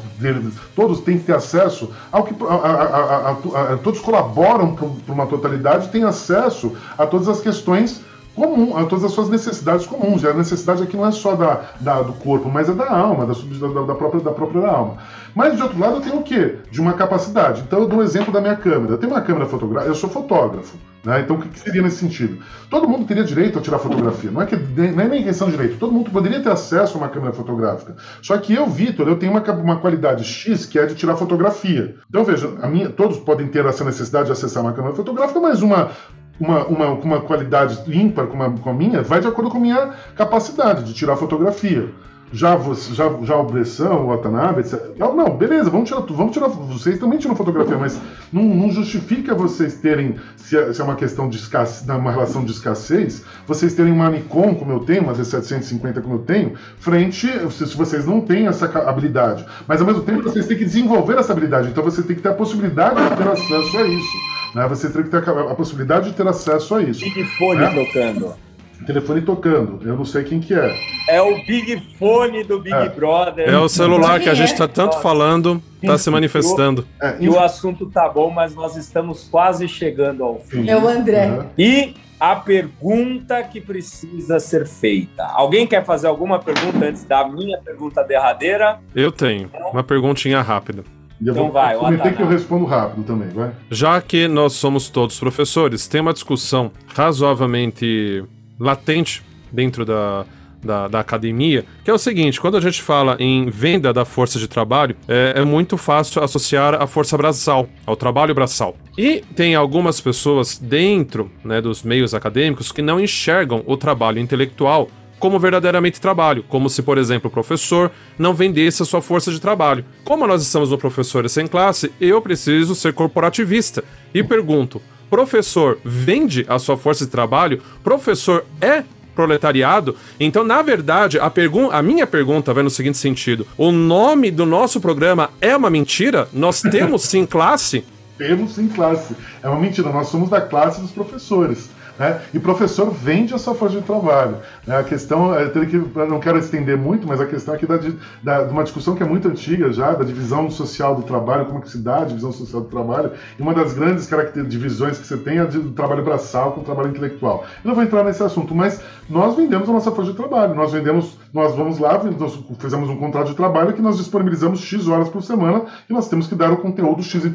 [0.75, 2.33] todos têm que ter acesso ao que.
[2.43, 8.01] a- a- a- todos colaboram para uma totalidade, têm acesso a todas as questões
[8.35, 10.23] comum, a todas as suas necessidades comuns.
[10.23, 13.25] E a necessidade aqui não é só da, da do corpo, mas é da alma,
[13.27, 14.97] da, da, da, própria, da própria alma.
[15.35, 16.57] Mas de outro lado eu tenho o quê?
[16.71, 17.61] De uma capacidade.
[17.67, 18.97] Então eu dou um exemplo da minha câmera.
[18.97, 20.77] Tenho uma câmera fotográfica, eu sou fotógrafo.
[21.04, 21.22] Né?
[21.22, 22.39] Então o que, que, seria nesse sentido?
[22.70, 24.32] Todo mundo teria direito a tirar fotografia.
[24.32, 25.78] Não é, que, não é nem questão de direito.
[25.78, 27.95] Todo mundo poderia ter acesso a uma câmera fotográfica.
[28.22, 31.95] Só que eu, Vitor, eu tenho uma, uma qualidade X que é de tirar fotografia.
[32.10, 35.62] Então veja, a minha, todos podem ter essa necessidade de acessar uma câmera fotográfica, mas
[35.62, 35.91] uma
[36.39, 39.62] uma, uma, uma qualidade ímpar com a, com a minha, vai de acordo com a
[39.62, 41.89] minha capacidade de tirar fotografia.
[42.32, 42.57] Já,
[42.93, 44.82] já, já o Bressan, o Watanabe, etc.
[44.97, 46.49] Não, beleza, vamos tirar, vamos tirar.
[46.49, 47.99] Vocês também tiram fotografia, mas
[48.34, 52.43] não, não justifica vocês terem, se é, se é, uma questão de escassez, uma relação
[52.43, 57.27] de escassez, vocês terem uma Nikon, como eu tenho, uma D750 como eu tenho, frente,
[57.49, 59.45] se vocês não têm essa habilidade.
[59.65, 62.30] Mas ao mesmo tempo vocês têm que desenvolver essa habilidade, então você tem que ter
[62.30, 64.18] a possibilidade de ter acesso a isso.
[64.53, 64.68] Né?
[64.68, 66.99] Você tem que ter a, a possibilidade de ter acesso a isso.
[67.02, 67.73] Big Fone né?
[67.73, 68.47] tocando.
[68.86, 70.76] Telefone tocando, eu não sei quem que é.
[71.10, 72.90] É o Big Fone do Big é.
[72.90, 73.49] Brother.
[73.49, 76.88] É o celular que a gente está tanto falando, está se manifestando.
[77.02, 80.70] É, e o assunto tá bom, mas nós estamos quase chegando ao fim.
[80.70, 81.28] É o André.
[81.28, 81.45] Uhum.
[81.58, 85.24] E a pergunta que precisa ser feita.
[85.24, 88.80] Alguém quer fazer alguma pergunta antes da minha pergunta derradeira?
[88.95, 89.49] Eu tenho.
[89.72, 90.84] Uma perguntinha rápida.
[91.20, 93.52] Eu então vou vai, prometer que eu respondo rápido também, vai.
[93.72, 98.24] Já que nós somos todos professores, tem uma discussão razoavelmente
[98.59, 100.25] latente dentro da,
[100.63, 104.39] da, da, academia, que é o seguinte: quando a gente fala em venda da força
[104.39, 108.77] de trabalho, é, é, muito fácil associar a força braçal, ao trabalho braçal.
[108.97, 114.89] E tem algumas pessoas dentro né, dos meios acadêmicos que não enxergam o trabalho intelectual
[115.19, 119.41] como verdadeiramente trabalho, como se, por exemplo, o professor não vendesse a sua força de
[119.41, 119.84] trabalho.
[120.03, 123.84] Como nós estamos no Professores Sem Classe, eu preciso ser corporativista.
[124.13, 127.61] E pergunto: professor vende a sua força de trabalho?
[127.84, 128.84] Professor é
[129.15, 129.95] proletariado.
[130.19, 134.45] Então, na verdade, a, pergun a minha pergunta vai no seguinte sentido: o nome do
[134.45, 136.27] nosso programa é uma mentira?
[136.31, 137.84] Nós temos sim classe?
[138.17, 139.15] temos sim classe.
[139.43, 141.69] É uma mentira, nós somos da classe dos professores.
[141.99, 142.22] Né?
[142.34, 144.38] E professor vende a sua força de trabalho.
[144.65, 144.78] Né?
[144.78, 147.80] A questão, é, que, não quero estender muito, mas a questão aqui da,
[148.24, 151.60] da, de uma discussão que é muito antiga já, da divisão social do trabalho, como
[151.60, 154.07] é que se dá a divisão social do trabalho, e uma das grandes
[154.48, 157.45] divisões que você tem é do trabalho braçal com o trabalho intelectual.
[157.64, 160.72] Eu não vou entrar nesse assunto, mas nós vendemos a nossa força de trabalho, nós
[160.72, 165.10] vendemos, nós vamos lá, nós fizemos um contrato de trabalho que nós disponibilizamos X horas
[165.10, 167.32] por semana e nós temos que dar o conteúdo XYZ.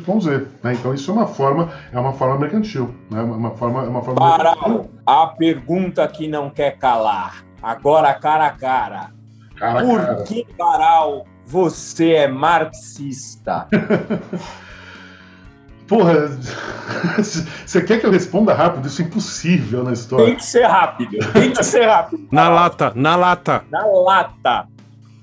[0.62, 0.74] Né?
[0.74, 3.22] Então isso é uma forma, é uma forma mercantil, né?
[3.22, 4.51] uma, forma, é uma forma Para
[5.06, 7.44] a pergunta que não quer calar.
[7.62, 9.10] Agora, cara a cara.
[9.56, 10.22] cara Por cara.
[10.24, 13.68] que, Baral, você é marxista?
[15.86, 16.14] Porra,
[17.20, 18.86] você quer que eu responda rápido?
[18.86, 20.26] Isso é impossível na história.
[20.26, 22.26] Tem que ser rápido, tem que ser rápido.
[22.32, 23.62] na lata, na lata.
[23.70, 24.66] Na lata.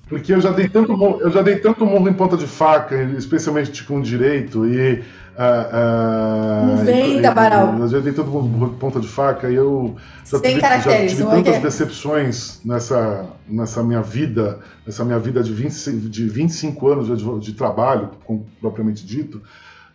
[0.08, 0.92] Porque eu já dei tanto,
[1.22, 5.04] eu já dei tanto morro em ponta de faca, especialmente com direito, e
[5.40, 7.80] Uh, uh, vem, Tabaral.
[7.80, 8.30] Eu já dei tanto
[8.78, 9.96] ponta de faca e eu
[10.26, 11.60] já tive, já tive tantas é?
[11.62, 17.54] decepções nessa, nessa minha vida, nessa minha vida de, 20, de 25 anos de, de
[17.54, 18.10] trabalho,
[18.60, 19.42] propriamente dito,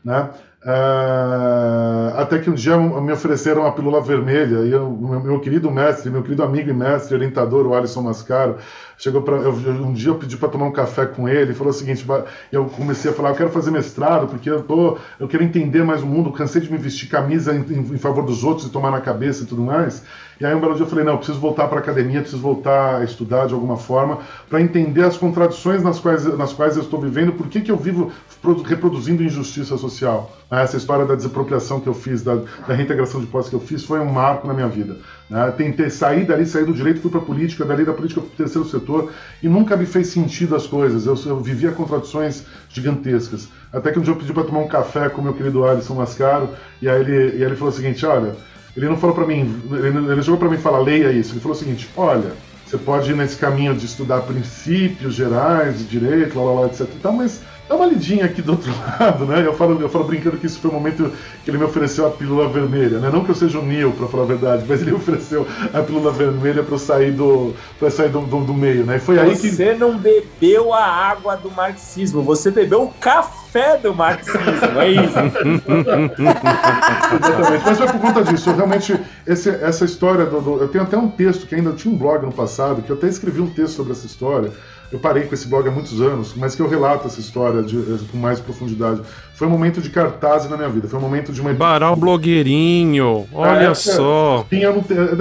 [0.03, 0.31] né?
[0.65, 5.71] Uh, até que um dia me ofereceram a pílula vermelha e o meu, meu, querido
[5.71, 8.57] mestre, meu querido amigo e mestre, orientador, o Alisson Mascaro,
[8.97, 11.77] chegou para um dia eu pedi para tomar um café com ele e falou o
[11.77, 12.07] seguinte,
[12.51, 16.03] eu comecei a falar, eu quero fazer mestrado porque eu tô, eu quero entender mais
[16.03, 19.03] o mundo, cansei de me vestir camisa em, em favor dos outros e tomar na
[19.03, 20.03] cabeça e tudo mais.
[20.41, 22.43] E aí um belo dia eu falei, não, eu preciso voltar para a academia, preciso
[22.43, 26.83] voltar a estudar de alguma forma para entender as contradições nas quais, nas quais eu
[26.83, 28.13] estou vivendo, por que, que eu vivo
[28.67, 30.37] reproduzindo injustiça social.
[30.51, 30.63] Né?
[30.63, 32.37] Essa história da desapropriação que eu fiz, da,
[32.67, 34.99] da reintegração de posse que eu fiz, foi um marco na minha vida.
[35.31, 35.53] Né?
[35.57, 38.37] Tentei sair dali, sair do direito, fui para a política, dali da política para o
[38.37, 39.13] terceiro setor,
[39.43, 41.07] e nunca me fez sentido as coisas.
[41.07, 43.49] Eu, eu vivia contradições gigantescas.
[43.73, 46.49] Até que um dia eu pedi para tomar um café com meu querido Alisson Mascaro,
[46.83, 48.35] e aí ele, e aí ele falou o seguinte: olha
[48.77, 51.33] ele não falou para mim, ele, ele chegou para mim falou, leia isso.
[51.33, 52.33] Ele falou o seguinte: olha,
[52.67, 56.81] você pode ir nesse caminho de estudar princípios gerais de direito, lá, lá, lá, etc.
[56.81, 59.45] E tal, mas dá uma lidinha aqui do outro lado, né?
[59.45, 61.11] Eu falo, eu falo brincando que isso foi o momento
[61.45, 63.11] que ele me ofereceu a pílula vermelha, né?
[63.13, 66.13] Não que eu seja um Neil, para falar a verdade, mas ele ofereceu a pílula
[66.13, 68.97] vermelha para eu sair do, para sair do, do, do, meio, né?
[68.97, 73.45] E foi aí que você não bebeu a água do marxismo, você bebeu o café
[73.55, 75.17] fé do marxismo, é isso.
[77.15, 78.51] Exatamente, mas foi por conta disso.
[78.51, 81.95] Eu realmente, esse, essa história do, do, Eu tenho até um texto que ainda tinha
[81.95, 84.51] um blog no passado, que eu até escrevi um texto sobre essa história.
[84.95, 87.77] Eu parei com esse blog há muitos anos, mas que eu relato essa história de,
[87.77, 89.01] eh, com mais profundidade.
[89.35, 91.53] Foi um momento de cartaz na minha vida, foi um momento de uma.
[91.53, 94.47] Baral blogueirinho, olha é, só.
[94.49, 94.63] Sim,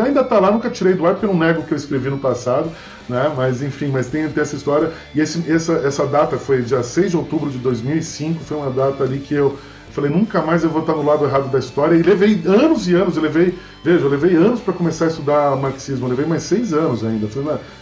[0.05, 2.07] ainda tá lá, nunca tirei do ar porque eu não nego o que eu escrevi
[2.07, 2.69] no passado,
[3.09, 3.33] né?
[3.35, 4.91] Mas enfim, mas tem, tem essa história.
[5.15, 9.03] E esse, essa, essa data foi dia 6 de outubro de 2005, foi uma data
[9.03, 9.57] ali que eu
[9.93, 11.95] Falei, nunca mais eu vou estar no lado errado da história.
[11.95, 13.53] E levei anos e anos, eu levei,
[13.83, 17.29] veja, eu levei anos para começar a estudar marxismo, eu levei mais seis anos ainda.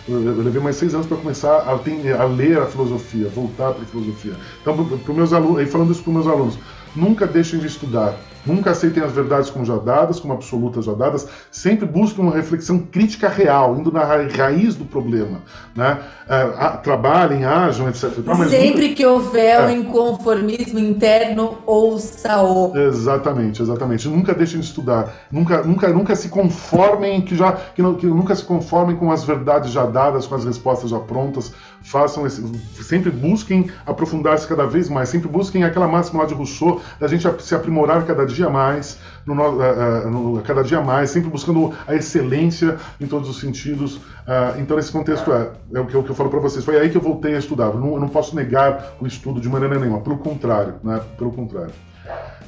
[0.10, 3.86] Eu levei mais seis anos para começar a, a, ler a filosofia, voltar para a
[3.86, 4.34] filosofia.
[4.62, 6.60] Então, para meus alunos, falando isso para meus alunos,
[6.94, 8.14] nunca deixem de estudar.
[8.46, 11.28] Nunca aceitem as verdades como já dadas, como absolutas já dadas.
[11.52, 15.42] Sempre busquem uma reflexão crítica real, indo na raiz do problema.
[15.76, 16.00] Né?
[16.28, 16.46] É,
[16.84, 18.10] trabalhem, ajam, etc.
[18.50, 18.96] Sempre nunca...
[18.96, 19.66] que houver é.
[19.66, 22.76] um inconformismo interno, ouça-o.
[22.76, 24.08] Exatamente, exatamente.
[24.08, 25.14] Nunca deixem de estudar.
[25.32, 29.24] Nunca, nunca, nunca se conformem que já que, não, que nunca se conformem com as
[29.24, 31.54] verdades já dadas, com as respostas já prontas.
[31.84, 32.44] Façam esse,
[32.82, 35.10] sempre busquem aprofundar-se cada vez mais.
[35.10, 39.34] Sempre busquem aquela máxima lá de Rousseau da gente se aprimorar cada dia mais, no,
[39.34, 43.96] uh, no, cada dia mais, sempre buscando a excelência em todos os sentidos.
[43.96, 46.64] Uh, então, nesse contexto, é, é, o que, eu, falo para vocês.
[46.64, 47.74] Foi aí que eu voltei a estudar.
[47.74, 50.02] Não, eu não, posso negar o estudo de maneira nenhuma.
[50.02, 51.02] Pelo contrário, né?
[51.18, 51.74] Pelo contrário.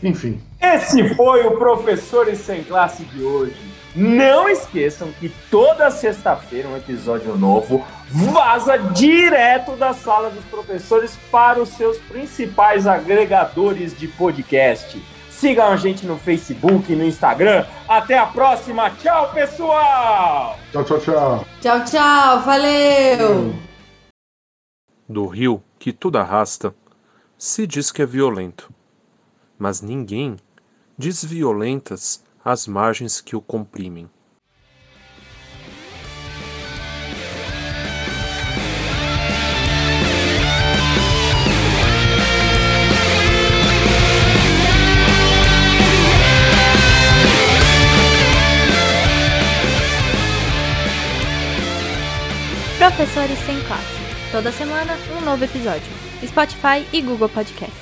[0.01, 0.41] Enfim.
[0.61, 3.55] Esse foi o Professores Sem Classe de hoje.
[3.95, 11.61] Não esqueçam que toda sexta-feira um episódio novo vaza direto da sala dos professores para
[11.61, 14.99] os seus principais agregadores de podcast.
[15.43, 17.65] Sigam a gente no Facebook e no Instagram.
[17.85, 18.89] Até a próxima.
[18.91, 20.57] Tchau, pessoal!
[20.71, 21.45] Tchau, tchau, tchau.
[21.59, 22.41] Tchau, tchau.
[22.43, 23.53] Valeu!
[25.09, 26.73] Do rio que tudo arrasta,
[27.37, 28.71] se diz que é violento.
[29.59, 30.37] Mas ninguém
[30.97, 34.09] diz violentas as margens que o comprimem.
[52.95, 54.31] Professores Sem Classe.
[54.31, 55.91] Toda semana, um novo episódio.
[56.23, 57.75] Spotify e Google Podcast.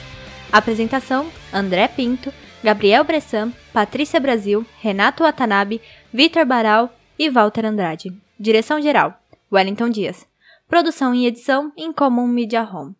[0.50, 2.34] Apresentação: André Pinto,
[2.64, 5.82] Gabriel Bressan, Patrícia Brasil, Renato Watanabe,
[6.14, 6.90] Vitor Baral
[7.20, 8.14] e Walter Andrade.
[8.40, 9.22] Direção-geral:
[9.52, 10.26] Wellington Dias.
[10.70, 12.96] Produção e edição em Comum Media Home.